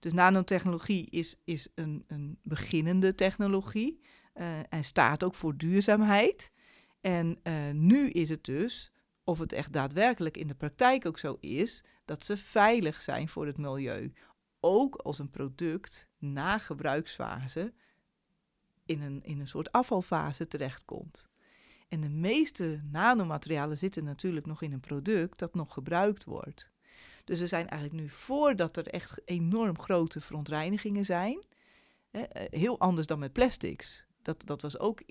Dus 0.00 0.12
nanotechnologie 0.12 1.10
is, 1.10 1.36
is 1.44 1.68
een, 1.74 2.04
een 2.06 2.38
beginnende 2.42 3.14
technologie 3.14 4.00
uh, 4.34 4.58
en 4.68 4.84
staat 4.84 5.24
ook 5.24 5.34
voor 5.34 5.56
duurzaamheid. 5.56 6.52
En 7.00 7.38
uh, 7.42 7.52
nu 7.72 8.10
is 8.10 8.28
het 8.28 8.44
dus, 8.44 8.92
of 9.24 9.38
het 9.38 9.52
echt 9.52 9.72
daadwerkelijk 9.72 10.36
in 10.36 10.46
de 10.46 10.54
praktijk 10.54 11.06
ook 11.06 11.18
zo 11.18 11.36
is, 11.40 11.84
dat 12.04 12.24
ze 12.24 12.36
veilig 12.36 13.02
zijn 13.02 13.28
voor 13.28 13.46
het 13.46 13.58
milieu. 13.58 14.12
Ook 14.60 14.94
als 14.96 15.18
een 15.18 15.30
product 15.30 16.08
na 16.18 16.58
gebruiksfase 16.58 17.72
in 18.84 19.02
een, 19.02 19.22
in 19.22 19.40
een 19.40 19.48
soort 19.48 19.72
afvalfase 19.72 20.46
terechtkomt. 20.46 21.28
En 21.88 22.00
de 22.00 22.08
meeste 22.08 22.80
nanomaterialen 22.90 23.78
zitten 23.78 24.04
natuurlijk 24.04 24.46
nog 24.46 24.62
in 24.62 24.72
een 24.72 24.80
product 24.80 25.38
dat 25.38 25.54
nog 25.54 25.72
gebruikt 25.72 26.24
wordt. 26.24 26.70
Dus 27.24 27.40
we 27.40 27.46
zijn 27.46 27.68
eigenlijk 27.68 28.02
nu 28.02 28.08
voordat 28.08 28.76
er 28.76 28.86
echt 28.86 29.20
enorm 29.24 29.78
grote 29.80 30.20
verontreinigingen 30.20 31.04
zijn. 31.04 31.44
Eh, 32.10 32.22
heel 32.34 32.78
anders 32.78 33.06
dan 33.06 33.18
met 33.18 33.32
plastics. 33.32 34.06
Dat, 34.22 34.46
dat 34.46 34.62
was 34.62 34.78
ook 34.78 35.02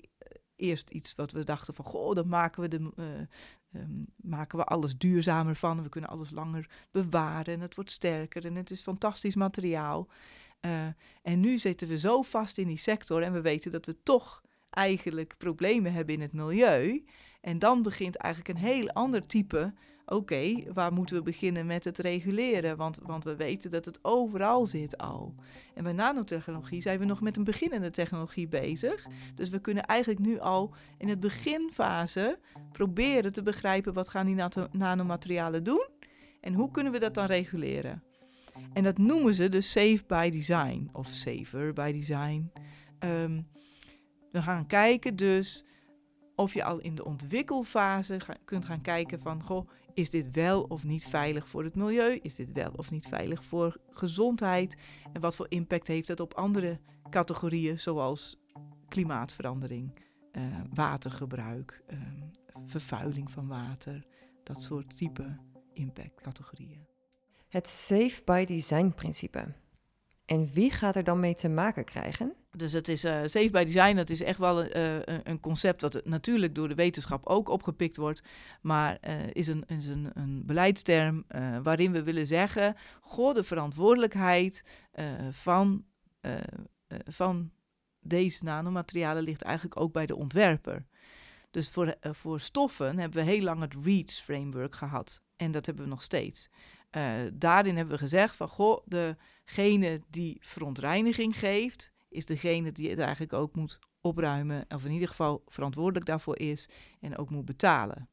eerst 0.58 0.90
iets 0.90 1.14
wat 1.14 1.32
we 1.32 1.44
dachten 1.44 1.74
van, 1.74 1.84
goh, 1.84 2.14
dan 2.14 2.28
maken 2.28 2.62
we, 2.62 2.68
de, 2.68 2.90
uh, 2.96 3.80
maken 4.16 4.58
we 4.58 4.64
alles 4.64 4.98
duurzamer 4.98 5.56
van. 5.56 5.82
We 5.82 5.88
kunnen 5.88 6.10
alles 6.10 6.30
langer 6.30 6.70
bewaren 6.90 7.54
en 7.54 7.60
het 7.60 7.74
wordt 7.74 7.90
sterker 7.90 8.44
en 8.44 8.54
het 8.54 8.70
is 8.70 8.82
fantastisch 8.82 9.34
materiaal. 9.34 10.08
Uh, 10.60 10.86
en 11.22 11.40
nu 11.40 11.58
zitten 11.58 11.88
we 11.88 11.98
zo 11.98 12.22
vast 12.22 12.58
in 12.58 12.66
die 12.66 12.78
sector 12.78 13.22
en 13.22 13.32
we 13.32 13.40
weten 13.40 13.72
dat 13.72 13.86
we 13.86 14.02
toch 14.02 14.42
eigenlijk 14.70 15.34
problemen 15.38 15.92
hebben 15.92 16.14
in 16.14 16.20
het 16.20 16.32
milieu. 16.32 17.04
En 17.40 17.58
dan 17.58 17.82
begint 17.82 18.16
eigenlijk 18.16 18.54
een 18.58 18.64
heel 18.64 18.90
ander 18.90 19.26
type. 19.26 19.74
Oké, 20.10 20.72
waar 20.72 20.92
moeten 20.92 21.16
we 21.16 21.22
beginnen 21.22 21.66
met 21.66 21.84
het 21.84 21.98
reguleren? 21.98 22.76
Want, 22.76 22.98
want 23.02 23.24
we 23.24 23.36
weten 23.36 23.70
dat 23.70 23.84
het 23.84 23.98
overal 24.02 24.66
zit 24.66 24.98
al. 24.98 25.34
En 25.74 25.82
bij 25.82 25.92
nanotechnologie 25.92 26.80
zijn 26.80 26.98
we 26.98 27.04
nog 27.04 27.20
met 27.20 27.36
een 27.36 27.44
beginnende 27.44 27.90
technologie 27.90 28.48
bezig. 28.48 29.06
Dus 29.34 29.48
we 29.48 29.60
kunnen 29.60 29.84
eigenlijk 29.84 30.20
nu 30.20 30.38
al 30.38 30.74
in 30.98 31.08
het 31.08 31.20
beginfase 31.20 32.38
proberen 32.72 33.32
te 33.32 33.42
begrijpen 33.42 33.92
wat 33.92 34.08
gaan 34.08 34.26
die 34.26 34.44
nanomaterialen 34.70 35.64
doen 35.64 35.88
en 36.40 36.54
hoe 36.54 36.70
kunnen 36.70 36.92
we 36.92 36.98
dat 36.98 37.14
dan 37.14 37.26
reguleren. 37.26 38.02
En 38.72 38.84
dat 38.84 38.98
noemen 38.98 39.34
ze 39.34 39.48
dus 39.48 39.72
safe 39.72 40.02
by 40.06 40.30
design 40.30 40.88
of 40.92 41.06
safer 41.06 41.72
by 41.72 41.92
design. 41.92 42.52
Um, 43.04 43.48
we 44.30 44.42
gaan 44.42 44.66
kijken 44.66 45.16
dus 45.16 45.64
of 46.34 46.54
je 46.54 46.64
al 46.64 46.78
in 46.78 46.94
de 46.94 47.04
ontwikkelfase 47.04 48.16
kunt 48.44 48.64
gaan 48.64 48.80
kijken 48.80 49.20
van, 49.20 49.42
goh, 49.42 49.68
is 49.98 50.10
dit 50.10 50.30
wel 50.30 50.62
of 50.62 50.84
niet 50.84 51.04
veilig 51.08 51.48
voor 51.48 51.64
het 51.64 51.74
milieu? 51.74 52.18
Is 52.22 52.34
dit 52.34 52.52
wel 52.52 52.72
of 52.76 52.90
niet 52.90 53.06
veilig 53.06 53.44
voor 53.44 53.76
gezondheid? 53.90 54.76
En 55.12 55.20
wat 55.20 55.36
voor 55.36 55.46
impact 55.48 55.86
heeft 55.86 56.08
het 56.08 56.20
op 56.20 56.34
andere 56.34 56.80
categorieën 57.10 57.78
zoals 57.78 58.36
klimaatverandering, 58.88 60.00
uh, 60.32 60.42
watergebruik, 60.74 61.82
uh, 61.90 61.98
vervuiling 62.66 63.30
van 63.30 63.46
water, 63.46 64.06
dat 64.42 64.62
soort 64.62 64.96
type 64.96 65.36
impactcategorieën. 65.72 66.86
Het 67.48 67.68
safe 67.68 68.22
by 68.24 68.44
design 68.44 68.92
principe. 68.94 69.54
En 70.28 70.48
wie 70.52 70.70
gaat 70.70 70.96
er 70.96 71.04
dan 71.04 71.20
mee 71.20 71.34
te 71.34 71.48
maken 71.48 71.84
krijgen? 71.84 72.32
Dus 72.50 72.72
het 72.72 72.88
is 72.88 73.04
uh, 73.04 73.20
safe 73.24 73.50
by 73.50 73.64
design, 73.64 73.96
dat 73.96 74.10
is 74.10 74.22
echt 74.22 74.38
wel 74.38 74.64
uh, 74.64 74.96
een 75.22 75.40
concept 75.40 75.80
dat 75.80 76.00
natuurlijk 76.04 76.54
door 76.54 76.68
de 76.68 76.74
wetenschap 76.74 77.26
ook 77.26 77.48
opgepikt 77.48 77.96
wordt, 77.96 78.22
maar 78.60 78.98
uh, 79.08 79.14
is, 79.32 79.46
een, 79.46 79.64
een, 80.14 80.42
beleidsterm 80.46 81.24
waarin 81.62 81.92
we 81.92 82.02
willen 82.02 82.26
zeggen, 82.26 82.76
goh, 83.00 83.34
de 83.34 83.42
verantwoordelijkheid 83.42 84.64
van, 85.30 85.84
van 87.04 87.50
deze 88.00 88.44
nanomaterialen 88.44 89.22
ligt 89.22 89.42
eigenlijk 89.42 89.80
ook 89.80 89.92
bij 89.92 90.06
de 90.06 90.16
ontwerper. 90.16 90.84
Dus 91.50 91.68
voor, 91.70 91.96
voor 92.00 92.40
stoffen 92.40 92.98
hebben 92.98 93.24
we 93.24 93.30
heel 93.30 93.42
lang 93.42 93.60
het 93.60 93.74
REACH-framework 93.84 94.74
gehad 94.74 95.22
en 95.36 95.52
dat 95.52 95.66
hebben 95.66 95.84
we 95.84 95.90
nog 95.90 96.02
steeds. 96.02 96.48
Daarin 97.32 97.76
hebben 97.76 97.94
we 97.94 98.00
gezegd 98.00 98.36
van, 98.36 98.48
goh, 98.48 98.86
degene 98.86 100.00
die 100.10 100.38
verontreiniging 100.40 101.38
geeft, 101.38 101.92
is 102.08 102.24
degene 102.24 102.72
die 102.72 102.90
het 102.90 102.98
eigenlijk 102.98 103.32
ook 103.32 103.56
moet 103.56 103.78
opruimen, 104.00 104.64
of 104.68 104.84
in 104.84 104.90
ieder 104.90 105.08
geval 105.08 105.42
verantwoordelijk 105.46 106.06
daarvoor 106.06 106.38
is 106.38 106.68
en 107.00 107.16
ook 107.16 107.30
moet 107.30 107.44
betalen. 107.44 108.08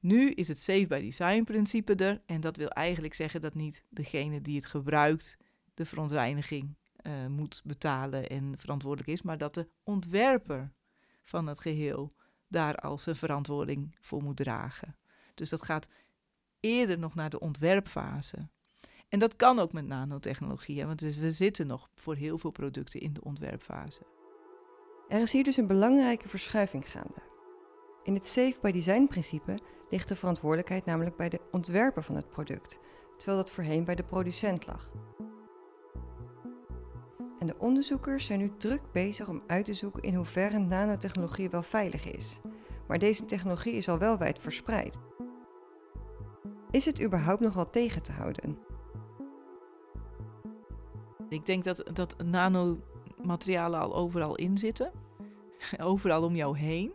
Nu 0.00 0.30
is 0.30 0.48
het 0.48 0.58
safe 0.58 0.86
by 0.86 1.00
design 1.00 1.42
principe 1.42 1.94
er 1.94 2.22
en 2.26 2.40
dat 2.40 2.56
wil 2.56 2.68
eigenlijk 2.68 3.14
zeggen 3.14 3.40
dat 3.40 3.54
niet 3.54 3.84
degene 3.88 4.40
die 4.40 4.56
het 4.56 4.66
gebruikt 4.66 5.38
de 5.74 5.84
verontreiniging 5.84 6.76
uh, 7.02 7.26
moet 7.26 7.62
betalen 7.64 8.28
en 8.28 8.54
verantwoordelijk 8.58 9.10
is, 9.10 9.22
maar 9.22 9.38
dat 9.38 9.54
de 9.54 9.68
ontwerper 9.82 10.72
van 11.24 11.46
het 11.46 11.60
geheel 11.60 12.14
daar 12.48 12.74
al 12.74 12.98
zijn 12.98 13.16
verantwoording 13.16 13.96
voor 14.00 14.22
moet 14.22 14.36
dragen. 14.36 14.96
Dus 15.34 15.48
dat 15.48 15.62
gaat 15.62 15.88
eerder 16.68 16.98
nog 16.98 17.14
naar 17.14 17.30
de 17.30 17.40
ontwerpfase. 17.40 18.48
En 19.08 19.18
dat 19.18 19.36
kan 19.36 19.58
ook 19.58 19.72
met 19.72 19.86
nanotechnologie, 19.86 20.86
want 20.86 20.98
dus 20.98 21.18
we 21.18 21.32
zitten 21.32 21.66
nog 21.66 21.88
voor 21.94 22.14
heel 22.14 22.38
veel 22.38 22.50
producten 22.50 23.00
in 23.00 23.12
de 23.12 23.24
ontwerpfase. 23.24 24.02
Er 25.08 25.20
is 25.20 25.32
hier 25.32 25.44
dus 25.44 25.56
een 25.56 25.66
belangrijke 25.66 26.28
verschuiving 26.28 26.90
gaande. 26.90 27.22
In 28.02 28.14
het 28.14 28.26
Safe 28.26 28.56
by 28.62 28.70
Design 28.70 29.06
principe 29.06 29.58
ligt 29.90 30.08
de 30.08 30.16
verantwoordelijkheid 30.16 30.84
namelijk 30.84 31.16
bij 31.16 31.28
de 31.28 31.40
ontwerper 31.50 32.02
van 32.02 32.16
het 32.16 32.28
product, 32.28 32.78
terwijl 33.16 33.38
dat 33.38 33.50
voorheen 33.50 33.84
bij 33.84 33.94
de 33.94 34.02
producent 34.02 34.66
lag. 34.66 34.90
En 37.38 37.46
de 37.46 37.58
onderzoekers 37.58 38.24
zijn 38.24 38.38
nu 38.38 38.52
druk 38.56 38.92
bezig 38.92 39.28
om 39.28 39.42
uit 39.46 39.64
te 39.64 39.74
zoeken 39.74 40.02
in 40.02 40.14
hoeverre 40.14 40.58
nanotechnologie 40.58 41.50
wel 41.50 41.62
veilig 41.62 42.04
is. 42.12 42.40
Maar 42.86 42.98
deze 42.98 43.24
technologie 43.24 43.72
is 43.72 43.88
al 43.88 43.98
wel 43.98 44.18
wijd 44.18 44.38
verspreid. 44.38 44.98
Is 46.70 46.84
het 46.84 47.02
überhaupt 47.02 47.40
nog 47.40 47.54
wel 47.54 47.70
tegen 47.70 48.02
te 48.02 48.12
houden? 48.12 48.58
Ik 51.28 51.46
denk 51.46 51.64
dat, 51.64 51.84
dat 51.92 52.16
nanomaterialen 52.24 53.80
al 53.80 53.94
overal 53.94 54.34
in 54.34 54.58
zitten. 54.58 54.92
overal 55.78 56.22
om 56.22 56.36
jou 56.36 56.58
heen. 56.58 56.92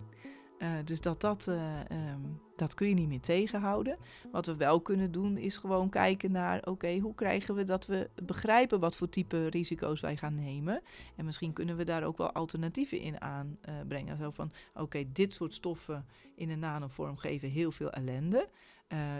Uh, 0.59 0.69
dus 0.85 1.01
dat, 1.01 1.21
dat, 1.21 1.47
uh, 1.49 1.79
um, 1.79 2.39
dat 2.55 2.73
kun 2.73 2.87
je 2.87 2.93
niet 2.93 3.07
meer 3.07 3.19
tegenhouden. 3.19 3.97
Wat 4.31 4.45
we 4.45 4.55
wel 4.55 4.81
kunnen 4.81 5.11
doen 5.11 5.37
is 5.37 5.57
gewoon 5.57 5.89
kijken 5.89 6.31
naar... 6.31 6.65
oké, 6.65 6.97
hoe 6.97 7.15
krijgen 7.15 7.55
we 7.55 7.63
dat 7.63 7.85
we 7.85 8.09
begrijpen 8.23 8.79
wat 8.79 8.95
voor 8.95 9.09
type 9.09 9.47
risico's 9.47 10.01
wij 10.01 10.17
gaan 10.17 10.35
nemen. 10.35 10.81
En 11.15 11.25
misschien 11.25 11.53
kunnen 11.53 11.77
we 11.77 11.83
daar 11.83 12.03
ook 12.03 12.17
wel 12.17 12.31
alternatieven 12.31 12.99
in 12.99 13.21
aanbrengen. 13.21 14.17
Zo 14.17 14.31
van, 14.31 14.51
oké, 14.73 15.03
dit 15.11 15.33
soort 15.33 15.53
stoffen 15.53 16.05
in 16.35 16.49
een 16.49 16.59
nanovorm 16.59 17.17
geven 17.17 17.49
heel 17.49 17.71
veel 17.71 17.91
ellende. 17.91 18.49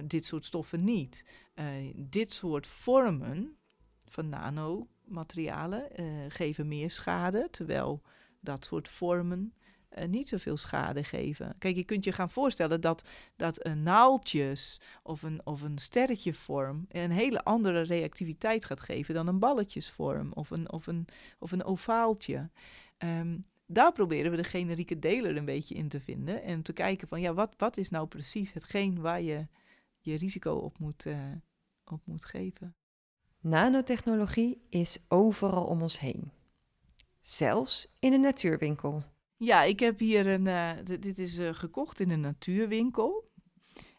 Dit 0.03 0.25
soort 0.25 0.45
stoffen 0.45 0.83
niet. 0.83 1.25
dit 1.95 2.33
soort 2.33 2.67
vormen 2.67 3.57
van 4.09 4.29
nano 4.29 4.87
materialen 5.05 6.01
uh, 6.01 6.05
geven 6.27 6.67
meer 6.67 6.91
schade, 6.91 7.47
terwijl 7.51 8.01
dat 8.39 8.65
soort 8.65 8.89
vormen 8.89 9.53
niet 10.07 10.27
zoveel 10.27 10.57
schade 10.57 11.03
geven. 11.03 11.55
Kijk, 11.57 11.75
je 11.75 11.83
kunt 11.83 12.03
je 12.03 12.11
gaan 12.11 12.29
voorstellen 12.29 12.81
dat, 12.81 13.09
dat 13.35 13.65
een 13.65 13.83
naaldjes 13.83 14.81
of 15.03 15.23
een, 15.23 15.45
of 15.45 15.61
een 15.61 15.77
sterretjevorm 15.77 16.85
een 16.89 17.11
hele 17.11 17.43
andere 17.43 17.81
reactiviteit 17.81 18.65
gaat 18.65 18.81
geven 18.81 19.13
dan 19.13 19.27
een 19.27 19.39
balletjesvorm 19.39 20.31
of 20.33 20.49
een, 20.49 20.71
of 20.71 20.87
een, 20.87 21.07
of 21.39 21.51
een 21.51 21.63
ovaaltje. 21.63 22.49
Um, 22.97 23.45
daar 23.65 23.91
proberen 23.91 24.31
we 24.31 24.37
de 24.37 24.43
generieke 24.43 24.99
deler 24.99 25.37
een 25.37 25.45
beetje 25.45 25.75
in 25.75 25.89
te 25.89 25.99
vinden 25.99 26.43
en 26.43 26.61
te 26.61 26.73
kijken 26.73 27.07
van 27.07 27.21
ja, 27.21 27.33
wat, 27.33 27.53
wat 27.57 27.77
is 27.77 27.89
nou 27.89 28.07
precies 28.07 28.53
hetgeen 28.53 29.01
waar 29.01 29.21
je 29.21 29.47
je 29.99 30.17
risico 30.17 30.53
op 30.53 30.79
moet, 30.79 31.05
uh, 31.05 31.17
op 31.85 32.01
moet 32.05 32.25
geven. 32.25 32.75
Nanotechnologie 33.39 34.61
is 34.69 35.05
overal 35.07 35.65
om 35.65 35.81
ons 35.81 35.99
heen. 35.99 36.31
Zelfs 37.21 37.95
in 37.99 38.13
een 38.13 38.21
natuurwinkel. 38.21 39.03
Ja, 39.37 39.63
ik 39.63 39.79
heb 39.79 39.99
hier 39.99 40.27
een. 40.27 40.45
Uh, 40.45 40.71
dit 40.99 41.19
is 41.19 41.37
uh, 41.37 41.53
gekocht 41.53 41.99
in 41.99 42.09
een 42.09 42.19
natuurwinkel. 42.19 43.31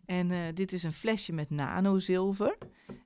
En 0.05 0.31
uh, 0.31 0.47
dit 0.55 0.73
is 0.73 0.83
een 0.83 0.93
flesje 0.93 1.33
met 1.33 1.51
nanozilver. 1.51 2.59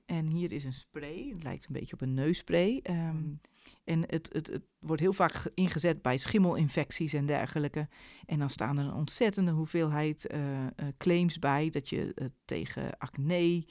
En 0.05 0.27
hier 0.27 0.51
is 0.51 0.63
een 0.63 0.73
spray. 0.73 1.29
Het 1.33 1.43
lijkt 1.43 1.65
een 1.65 1.73
beetje 1.73 1.93
op 1.93 2.01
een 2.01 2.13
neusspray. 2.13 2.83
Um, 2.89 3.41
en 3.83 4.01
het, 4.07 4.29
het, 4.31 4.47
het, 4.47 4.61
wordt 4.79 5.01
heel 5.01 5.13
vaak 5.13 5.51
ingezet 5.53 6.01
bij 6.01 6.17
schimmelinfecties 6.17 7.13
en 7.13 7.25
dergelijke. 7.25 7.87
En 8.25 8.39
dan 8.39 8.49
staan 8.49 8.77
er 8.77 8.85
een 8.85 8.93
ontzettende 8.93 9.51
hoeveelheid 9.51 10.27
claims 10.97 11.39
bij 11.39 11.69
dat 11.69 11.89
je 11.89 12.31
tegen 12.45 12.97
acne, 12.97 13.65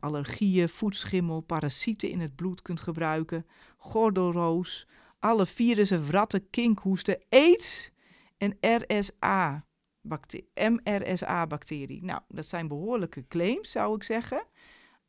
allergieën, 0.00 0.68
voetschimmel, 0.68 1.40
parasieten 1.40 2.10
in 2.10 2.20
het 2.20 2.36
bloed 2.36 2.62
kunt 2.62 2.80
gebruiken, 2.80 3.46
gordelroos, 3.76 4.86
alle 5.18 5.46
virussen, 5.46 6.06
wratten, 6.06 6.50
kinkhoesten, 6.50 7.18
aids 7.28 7.90
en 8.38 8.58
RSA. 8.60 9.64
MRSA-bacterie. 10.54 12.04
Nou, 12.04 12.20
dat 12.28 12.48
zijn 12.48 12.68
behoorlijke 12.68 13.26
claims, 13.28 13.70
zou 13.70 13.94
ik 13.94 14.02
zeggen. 14.02 14.46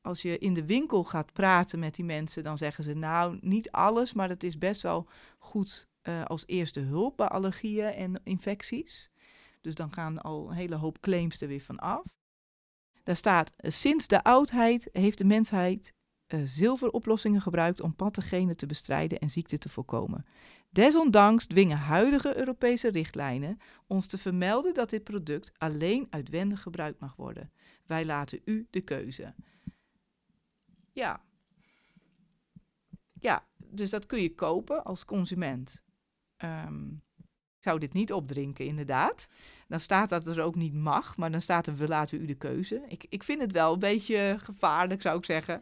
Als 0.08 0.22
je 0.22 0.38
in 0.38 0.54
de 0.54 0.66
winkel 0.66 1.04
gaat 1.04 1.34
praten 1.34 1.80
met 1.80 1.96
die 1.96 2.06
mensen, 2.06 2.44
dan 2.44 2.58
zeggen 2.58 2.84
ze 2.84 2.94
nou 2.94 3.38
niet 3.42 3.72
alles, 3.72 4.14
maar 4.14 4.30
het 4.30 4.44
is 4.44 4.58
best 4.58 4.82
wel 4.82 5.08
goed 5.38 5.88
uh, 6.04 6.26
als 6.26 6.44
eerste 6.46 6.80
hulp 6.80 7.18
bij 7.18 7.28
allergieën 7.28 7.94
en 7.94 8.22
infecties. 8.24 9.10
Dus 9.62 9.76
dan 9.76 9.94
gaan 9.94 10.22
al 10.22 10.50
een 10.50 10.56
hele 10.56 10.76
hoop 10.76 11.00
claims 11.00 11.42
er 11.42 11.48
weer 11.48 11.62
van 11.62 11.80
af. 11.80 12.04
Daar 13.04 13.16
staat, 13.16 13.54
sinds 13.58 14.08
de 14.08 14.24
oudheid 14.24 14.90
heeft 14.92 15.18
de 15.18 15.26
mensheid 15.26 15.94
uh, 16.28 16.42
zilveroplossingen 16.44 17.42
gebruikt 17.42 17.82
om 17.82 17.96
pathogenen 17.96 18.58
te 18.58 18.66
bestrijden 18.66 19.20
en 19.20 19.30
ziekten 19.30 19.60
te 19.60 19.70
voorkomen. 19.70 20.26
Desondanks 20.70 21.46
dwingen 21.46 21.78
huidige 21.78 22.38
Europese 22.38 22.90
richtlijnen 22.90 23.58
ons 23.88 24.08
te 24.08 24.18
vermelden 24.18 24.74
dat 24.74 24.90
dit 24.90 25.04
product 25.04 25.52
alleen 25.58 26.08
uitwendig 26.10 26.62
gebruikt 26.62 27.00
mag 27.00 27.16
worden. 27.16 27.52
Wij 27.86 28.06
laten 28.06 28.40
u 28.46 28.68
de 28.70 28.82
keuze. 28.82 29.34
Ja. 30.98 31.22
Ja, 33.20 33.46
dus 33.58 33.90
dat 33.90 34.06
kun 34.06 34.22
je 34.22 34.36
kopen 34.36 34.84
als 34.84 35.06
consument. 35.06 35.84
Um, 36.38 37.04
ik 37.58 37.64
zou 37.64 37.80
dit 37.80 37.94
niet 37.94 38.14
opdrinken, 38.14 38.66
inderdaad. 38.66 39.28
Dan 39.68 39.80
staat 39.80 40.10
dat 40.10 40.28
er 40.28 40.42
ook 40.42 40.56
niet 40.56 40.74
mag, 40.74 41.18
maar 41.18 41.32
dan 41.32 41.42
staat 41.42 41.68
er 41.68 41.76
we 41.76 41.88
laten 41.88 42.22
u 42.22 42.26
de 42.26 42.36
keuze. 42.36 42.86
Ik, 42.88 43.06
ik 43.10 43.24
vind 43.24 43.42
het 43.42 43.52
wel 43.52 43.74
een 43.74 43.80
beetje 43.80 44.36
gevaarlijk, 44.40 45.02
zou 45.02 45.18
ik 45.18 45.26
zeggen. 45.26 45.62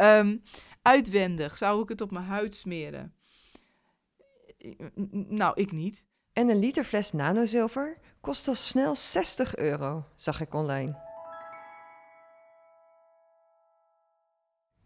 Um, 0.00 0.42
uitwendig, 0.82 1.56
zou 1.56 1.82
ik 1.82 1.88
het 1.88 2.00
op 2.00 2.10
mijn 2.10 2.24
huid 2.24 2.54
smeren? 2.54 3.14
Nou, 5.28 5.60
ik 5.60 5.72
niet. 5.72 6.04
En 6.32 6.48
een 6.48 6.58
liter 6.58 6.84
fles 6.84 7.12
nanozilver 7.12 7.98
kost 8.20 8.48
al 8.48 8.54
snel 8.54 8.96
60 8.96 9.56
euro, 9.56 10.04
zag 10.14 10.40
ik 10.40 10.54
online. 10.54 11.05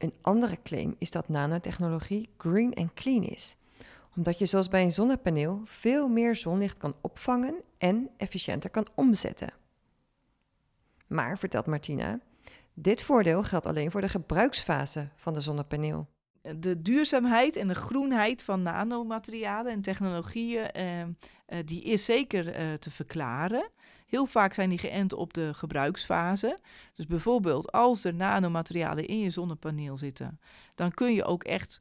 Een 0.01 0.15
andere 0.21 0.59
claim 0.63 0.95
is 0.99 1.11
dat 1.11 1.29
nanotechnologie 1.29 2.29
green 2.37 2.75
en 2.75 2.95
clean 2.95 3.23
is 3.23 3.57
omdat 4.17 4.39
je 4.39 4.47
zoals 4.47 4.69
bij 4.69 4.83
een 4.83 4.93
zonnepaneel 4.93 5.61
veel 5.65 6.09
meer 6.09 6.37
zonlicht 6.37 6.79
kan 6.79 6.95
opvangen 7.01 7.63
en 7.79 8.11
efficiënter 8.17 8.71
kan 8.71 8.87
omzetten. 8.95 9.53
Maar, 11.07 11.39
vertelt 11.39 11.67
Martina, 11.67 12.21
dit 12.75 13.03
voordeel 13.03 13.43
geldt 13.43 13.67
alleen 13.67 13.91
voor 13.91 14.01
de 14.01 14.09
gebruiksfase 14.09 15.09
van 15.17 15.35
de 15.35 15.41
zonnepaneel. 15.41 16.07
De 16.59 16.83
duurzaamheid 16.83 17.57
en 17.57 17.69
de 17.69 17.75
groenheid 17.75 18.43
van 18.43 18.63
nanomaterialen 18.63 19.73
en 19.73 19.83
technologieën, 19.83 20.71
eh, 20.71 21.01
eh, 21.01 21.09
die 21.65 21.83
is 21.83 22.05
zeker 22.05 22.53
eh, 22.53 22.73
te 22.73 22.91
verklaren. 22.91 23.71
Heel 24.07 24.27
vaak 24.27 24.55
zijn 24.55 24.69
die 24.69 24.79
geënt 24.79 25.13
op 25.13 25.35
de 25.35 25.55
gebruiksfase. 25.55 26.59
Dus 26.95 27.07
bijvoorbeeld 27.07 27.73
als 27.73 28.05
er 28.05 28.15
nanomaterialen 28.15 29.07
in 29.07 29.19
je 29.19 29.31
zonnepaneel 29.31 29.97
zitten, 29.97 30.41
dan 30.75 30.91
kun 30.91 31.15
je 31.15 31.25
ook 31.25 31.45
echt 31.45 31.81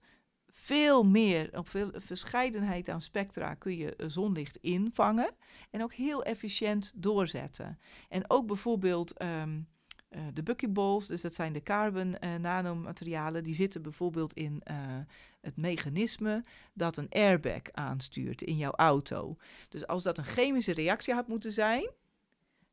veel 0.70 1.04
meer, 1.04 1.50
op 1.58 1.70
veel 1.70 1.92
verscheidenheid 1.94 2.90
aan 2.90 3.02
spectra 3.02 3.54
kun 3.54 3.78
je 3.78 3.96
eh, 3.96 4.08
zonlicht 4.10 4.58
invangen 4.58 5.32
en 5.72 5.84
ook 5.84 5.94
heel 5.94 6.24
efficiënt 6.24 6.92
doorzetten. 6.96 7.80
En 8.10 8.30
ook 8.30 8.48
bijvoorbeeld 8.48 9.22
um, 9.22 9.68
uh, 10.10 10.22
de 10.34 10.44
buckyballs, 10.44 11.08
dus 11.08 11.22
dat 11.22 11.36
zijn 11.36 11.54
de 11.54 11.64
carbon 11.64 12.16
uh, 12.24 12.36
nanomaterialen, 12.36 13.44
die 13.44 13.54
zitten 13.54 13.82
bijvoorbeeld 13.82 14.34
in 14.34 14.62
uh, 14.72 14.76
het 15.42 15.58
mechanisme 15.58 16.44
dat 16.74 16.98
een 16.98 17.10
airbag 17.10 17.62
aanstuurt 17.72 18.42
in 18.42 18.58
jouw 18.58 18.72
auto. 18.72 19.38
Dus 19.70 19.88
als 19.88 20.04
dat 20.04 20.18
een 20.18 20.24
chemische 20.24 20.74
reactie 20.74 21.14
had 21.14 21.28
moeten 21.28 21.52
zijn, 21.52 21.90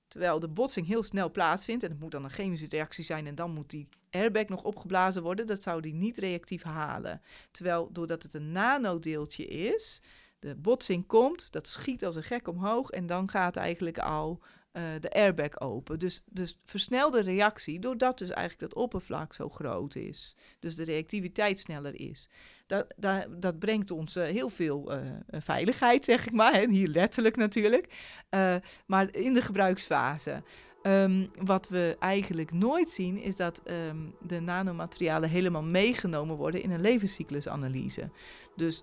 terwijl 0.09 0.41
de 0.41 0.49
botsing 0.49 0.87
heel 0.87 1.03
snel 1.03 1.31
plaatsvindt, 1.31 1.85
en 1.85 1.91
het 1.91 2.01
moet 2.01 2.11
dan 2.11 2.25
een 2.25 2.31
chemische 2.31 2.69
reactie 2.69 3.05
zijn 3.05 3.27
en 3.27 3.35
dan 3.35 3.51
moet 3.51 3.71
die 3.71 3.89
airbag 4.11 4.47
nog 4.47 4.65
opgeblazen 4.65 5.23
worden, 5.23 5.47
dat 5.47 5.63
zou 5.63 5.81
die 5.81 5.95
niet 5.95 6.19
reactief 6.19 6.63
halen. 6.63 7.23
Terwijl 7.51 7.89
doordat 7.93 8.23
het 8.23 8.35
een 8.35 8.53
nanodeeltje 8.53 9.47
is, 9.47 10.03
de 10.39 10.55
botsing 10.55 11.07
komt, 11.07 11.53
dat 11.53 11.69
schiet 11.69 12.05
als 12.05 12.17
een 12.17 12.23
gek 12.23 12.49
omhoog 12.49 12.91
en 12.91 13.07
dan 13.07 13.31
gaat 13.31 13.57
eigenlijk 13.57 13.99
al 13.99 14.43
uh, 14.77 14.83
de 15.01 15.11
airbag 15.13 15.61
open. 15.61 15.99
Dus, 15.99 16.23
dus 16.31 16.59
versnelde 16.65 17.23
reactie, 17.23 17.79
doordat 17.79 18.19
dus 18.19 18.31
eigenlijk 18.31 18.73
dat 18.73 18.83
oppervlak 18.83 19.35
zo 19.35 19.49
groot 19.49 19.95
is. 19.95 20.37
Dus 20.61 20.77
de 20.77 20.85
reactiviteit 20.85 21.59
sneller 21.59 22.01
is. 22.01 22.29
Dat, 22.67 22.95
dat, 22.97 23.27
dat 23.43 23.59
brengt 23.59 23.91
ons 23.91 24.17
uh, 24.17 24.25
heel 24.25 24.49
veel 24.49 24.93
uh, 24.93 25.01
veiligheid, 25.31 26.05
zeg 26.05 26.27
ik 26.27 26.33
maar. 26.33 26.53
En 26.53 26.71
hier 26.71 26.89
letterlijk 26.89 27.37
natuurlijk. 27.37 27.89
maar 28.87 29.15
in 29.15 29.35
de 29.35 29.43
gebruiksfase. 29.43 30.43
Um, 30.83 31.31
wat 31.41 31.69
we 31.69 31.97
eigenlijk 31.99 32.53
nooit 32.53 32.91
zien, 32.91 33.17
is 33.17 33.37
dat 33.37 33.63
um, 33.71 34.15
de 34.21 34.41
nanomaterialen 34.41 35.29
helemaal 35.29 35.63
meegenomen 35.63 36.37
worden 36.37 36.63
in 36.63 36.71
een 36.71 36.81
levenscyclusanalyse. 36.81 38.11
Dus 38.57 38.83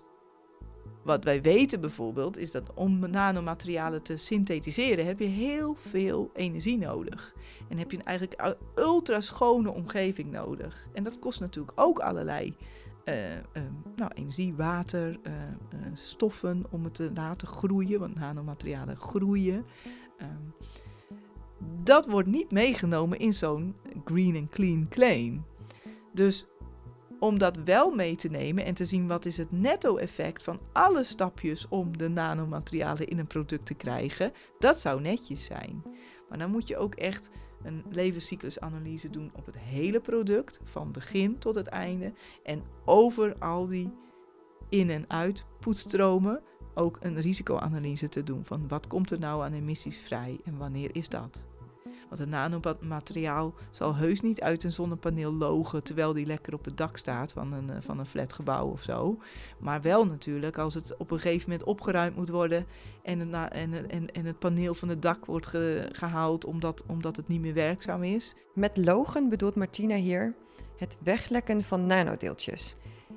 wat 1.04 1.24
wij 1.24 1.42
weten 1.42 1.80
bijvoorbeeld, 1.80 2.38
is 2.38 2.50
dat 2.50 2.74
om 2.74 3.10
nanomaterialen 3.10 4.02
te 4.02 4.16
synthetiseren, 4.16 5.06
heb 5.06 5.18
je 5.18 5.26
heel 5.26 5.74
veel 5.74 6.30
energie 6.34 6.78
nodig. 6.78 7.34
En 7.68 7.78
heb 7.78 7.90
je 7.90 7.98
een 8.04 8.54
ultra 8.74 9.20
schone 9.20 9.70
omgeving 9.70 10.30
nodig. 10.30 10.88
En 10.92 11.02
dat 11.02 11.18
kost 11.18 11.40
natuurlijk 11.40 11.80
ook 11.80 11.98
allerlei 11.98 12.56
uh, 13.04 13.30
uh, 13.32 13.36
nou, 13.96 14.10
energie, 14.14 14.54
water, 14.54 15.10
uh, 15.10 15.32
stoffen 15.92 16.64
om 16.70 16.84
het 16.84 16.94
te 16.94 17.10
laten 17.14 17.48
groeien, 17.48 18.00
want 18.00 18.14
nanomaterialen 18.14 18.96
groeien. 18.96 19.64
Um, 20.20 20.54
dat 21.82 22.06
wordt 22.06 22.28
niet 22.28 22.50
meegenomen 22.50 23.18
in 23.18 23.34
zo'n 23.34 23.74
green 24.04 24.36
and 24.36 24.48
clean 24.50 24.88
claim. 24.88 25.44
Dus 26.12 26.46
om 27.24 27.38
dat 27.38 27.56
wel 27.56 27.90
mee 27.90 28.16
te 28.16 28.28
nemen 28.28 28.64
en 28.64 28.74
te 28.74 28.84
zien 28.84 29.06
wat 29.06 29.24
is 29.24 29.36
het 29.36 29.52
netto-effect 29.52 30.42
van 30.42 30.60
alle 30.72 31.04
stapjes 31.04 31.68
om 31.68 31.98
de 31.98 32.08
nanomaterialen 32.08 33.08
in 33.08 33.18
een 33.18 33.26
product 33.26 33.66
te 33.66 33.74
krijgen, 33.74 34.32
dat 34.58 34.78
zou 34.78 35.00
netjes 35.00 35.44
zijn. 35.44 35.82
Maar 36.28 36.38
dan 36.38 36.50
moet 36.50 36.68
je 36.68 36.76
ook 36.76 36.94
echt 36.94 37.30
een 37.62 37.84
levenscyclusanalyse 37.90 39.10
doen 39.10 39.30
op 39.34 39.46
het 39.46 39.58
hele 39.58 40.00
product, 40.00 40.60
van 40.64 40.92
begin 40.92 41.38
tot 41.38 41.54
het 41.54 41.66
einde. 41.66 42.12
En 42.42 42.62
over 42.84 43.36
al 43.38 43.66
die 43.66 43.92
in- 44.68 44.90
en 44.90 45.04
uitpoetstromen 45.08 46.42
ook 46.74 46.98
een 47.00 47.20
risicoanalyse 47.20 48.08
te 48.08 48.22
doen 48.22 48.44
van 48.44 48.68
wat 48.68 48.86
komt 48.86 49.10
er 49.10 49.18
nou 49.18 49.44
aan 49.44 49.52
emissies 49.52 49.98
vrij 49.98 50.40
en 50.44 50.56
wanneer 50.56 50.96
is 50.96 51.08
dat. 51.08 51.46
Want 52.14 52.26
een 52.26 52.32
nanomateriaal 52.32 53.54
zal 53.70 53.96
heus 53.96 54.20
niet 54.20 54.40
uit 54.40 54.64
een 54.64 54.70
zonnepaneel 54.70 55.32
logen 55.32 55.82
terwijl 55.82 56.12
die 56.12 56.26
lekker 56.26 56.54
op 56.54 56.64
het 56.64 56.76
dak 56.76 56.96
staat 56.96 57.32
van 57.32 57.52
een, 57.52 57.70
eh, 57.70 57.76
van 57.80 57.98
een 57.98 58.06
flatgebouw 58.06 58.68
of 58.68 58.82
zo. 58.82 59.18
Maar 59.58 59.82
wel 59.82 60.06
natuurlijk 60.06 60.58
als 60.58 60.74
het 60.74 60.96
op 60.96 61.10
een 61.10 61.20
gegeven 61.20 61.50
moment 61.50 61.68
opgeruimd 61.68 62.16
moet 62.16 62.28
worden 62.28 62.66
en, 63.02 63.18
het, 63.18 63.52
en, 63.52 63.90
en, 63.90 64.10
en 64.12 64.24
het 64.24 64.38
paneel 64.38 64.74
van 64.74 64.88
het 64.88 65.02
dak 65.02 65.24
wordt 65.24 65.46
gehaald 65.92 66.44
omdat, 66.44 66.84
omdat 66.86 67.16
het 67.16 67.28
niet 67.28 67.40
meer 67.40 67.54
werkzaam 67.54 68.02
is. 68.02 68.34
Met 68.54 68.76
logen 68.76 69.28
bedoelt 69.28 69.54
Martina 69.54 69.96
hier 69.96 70.34
het 70.76 70.98
weglekken 71.02 71.62
van 71.62 71.86
nanodeeltjes. 71.86 72.74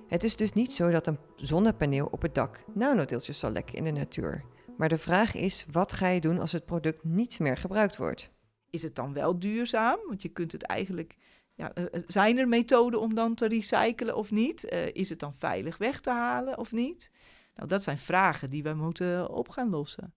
Het 0.08 0.24
is 0.24 0.36
dus 0.36 0.54
niet 0.54 0.74
zo 0.74 0.90
dat 0.90 1.08
een 1.08 1.20
zonnepaneel 1.36 2.08
op 2.12 2.22
het 2.22 2.36
dak 2.36 2.64
nanodeeltjes 2.74 3.40
zal 3.40 3.52
lekken 3.52 3.76
in 3.76 3.84
de 3.84 3.92
natuur. 3.92 4.44
Maar 4.78 4.90
de 4.90 4.98
vraag 4.98 5.36
is, 5.36 5.66
wat 5.72 5.94
ga 5.94 6.08
je 6.08 6.22
doen 6.22 6.40
als 6.40 6.52
het 6.52 6.66
product 6.66 7.04
niet 7.04 7.40
meer 7.40 7.58
gebruikt 7.58 7.98
wordt? 7.98 8.36
Is 8.70 8.84
het 8.84 8.96
dan 8.96 9.14
wel 9.14 9.40
duurzaam? 9.40 10.00
Want 10.08 10.22
je 10.22 10.30
kunt 10.30 10.52
het 10.52 10.64
eigenlijk. 10.64 11.16
Ja, 11.56 11.74
eh, 11.74 11.84
eh, 11.84 12.04
zijn 12.08 12.38
er 12.38 12.48
methoden 12.48 13.00
om 13.00 13.14
dan 13.16 13.36
te 13.36 13.48
recyclen 13.48 14.16
of 14.16 14.32
niet? 14.32 14.74
Uh, 14.74 14.88
is 14.94 15.10
het 15.10 15.20
dan 15.20 15.34
veilig 15.34 15.78
weg 15.78 16.00
te 16.00 16.10
halen 16.10 16.58
of 16.58 16.72
niet? 16.72 17.12
Nou, 17.56 17.68
dat 17.68 17.84
zijn 17.84 17.98
vragen 17.98 18.50
die 18.50 18.64
wij 18.64 18.74
moeten 18.74 19.30
op 19.30 19.50
gaan 19.50 19.70
lossen. 19.70 20.14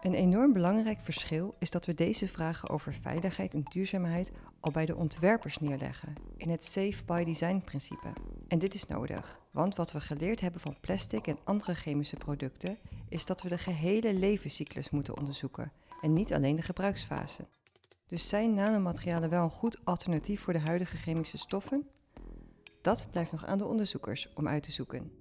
Een 0.00 0.14
enorm 0.14 0.52
belangrijk 0.52 1.00
verschil 1.00 1.54
is 1.58 1.70
dat 1.70 1.86
we 1.86 1.94
deze 1.94 2.28
vragen 2.28 2.68
over 2.68 2.94
veiligheid 2.94 3.54
en 3.54 3.62
duurzaamheid 3.62 4.32
al 4.60 4.70
bij 4.70 4.86
de 4.86 4.96
ontwerpers 4.96 5.58
neerleggen 5.58 6.14
in 6.36 6.50
het 6.50 6.64
Safe 6.64 7.04
by 7.06 7.24
Design 7.24 7.62
principe. 7.64 8.12
En 8.48 8.58
dit 8.58 8.74
is 8.74 8.86
nodig, 8.86 9.40
want 9.50 9.76
wat 9.76 9.92
we 9.92 10.00
geleerd 10.00 10.40
hebben 10.40 10.60
van 10.60 10.76
plastic 10.80 11.26
en 11.26 11.38
andere 11.44 11.74
chemische 11.74 12.16
producten 12.16 12.78
is 13.08 13.26
dat 13.26 13.42
we 13.42 13.48
de 13.48 13.58
gehele 13.58 14.14
levenscyclus 14.14 14.90
moeten 14.90 15.16
onderzoeken 15.16 15.72
en 16.00 16.12
niet 16.12 16.34
alleen 16.34 16.56
de 16.56 16.62
gebruiksfase. 16.62 17.46
Dus 18.06 18.28
zijn 18.28 18.54
nanomaterialen 18.54 19.30
wel 19.30 19.42
een 19.42 19.50
goed 19.50 19.84
alternatief 19.84 20.40
voor 20.40 20.52
de 20.52 20.58
huidige 20.58 20.96
chemische 20.96 21.38
stoffen? 21.38 21.88
Dat 22.80 23.06
blijft 23.10 23.32
nog 23.32 23.44
aan 23.44 23.58
de 23.58 23.66
onderzoekers 23.66 24.32
om 24.34 24.48
uit 24.48 24.62
te 24.62 24.72
zoeken. 24.72 25.12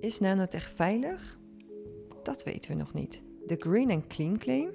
Is 0.00 0.18
nanotech 0.18 0.70
veilig? 0.70 1.38
Dat 2.22 2.44
weten 2.44 2.70
we 2.70 2.76
nog 2.76 2.94
niet. 2.94 3.22
De 3.46 3.56
Green 3.58 3.90
and 3.90 4.06
Clean 4.06 4.38
claim, 4.38 4.70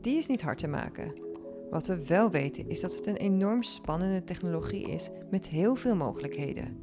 die 0.00 0.18
is 0.18 0.26
niet 0.26 0.42
hard 0.42 0.58
te 0.58 0.66
maken. 0.66 1.24
Wat 1.70 1.86
we 1.86 2.06
wel 2.06 2.30
weten 2.30 2.68
is 2.68 2.80
dat 2.80 2.94
het 2.94 3.06
een 3.06 3.16
enorm 3.16 3.62
spannende 3.62 4.24
technologie 4.24 4.90
is 4.90 5.10
met 5.30 5.46
heel 5.46 5.74
veel 5.74 5.96
mogelijkheden. 5.96 6.80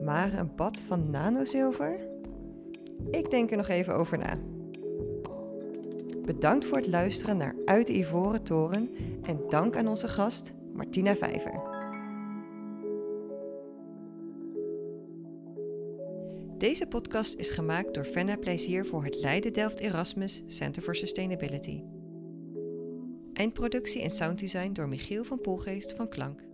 Maar 0.00 0.32
een 0.32 0.54
bad 0.56 0.80
van 0.80 1.10
nanozilver? 1.10 2.08
Ik 3.10 3.30
denk 3.30 3.50
er 3.50 3.56
nog 3.56 3.68
even 3.68 3.94
over 3.94 4.18
na. 4.18 4.38
Bedankt 6.26 6.64
voor 6.64 6.76
het 6.76 6.86
luisteren 6.86 7.36
naar 7.36 7.54
Uit 7.64 7.86
de 7.86 7.92
Ivoren 7.92 8.42
Toren 8.42 8.90
en 9.22 9.40
dank 9.48 9.76
aan 9.76 9.88
onze 9.88 10.08
gast 10.08 10.52
Martina 10.74 11.16
Vijver. 11.16 11.60
Deze 16.58 16.86
podcast 16.86 17.34
is 17.34 17.50
gemaakt 17.50 17.94
door 17.94 18.04
Fenna 18.04 18.36
Plezier 18.36 18.86
voor 18.86 19.04
het 19.04 19.20
Leiden 19.20 19.52
Delft 19.52 19.78
Erasmus 19.78 20.42
Center 20.46 20.82
for 20.82 20.94
Sustainability. 20.94 21.82
Eindproductie 23.32 24.02
en 24.02 24.10
sounddesign 24.10 24.72
door 24.72 24.88
Michiel 24.88 25.24
van 25.24 25.40
Poelgeest 25.40 25.92
van 25.92 26.08
Klank. 26.08 26.44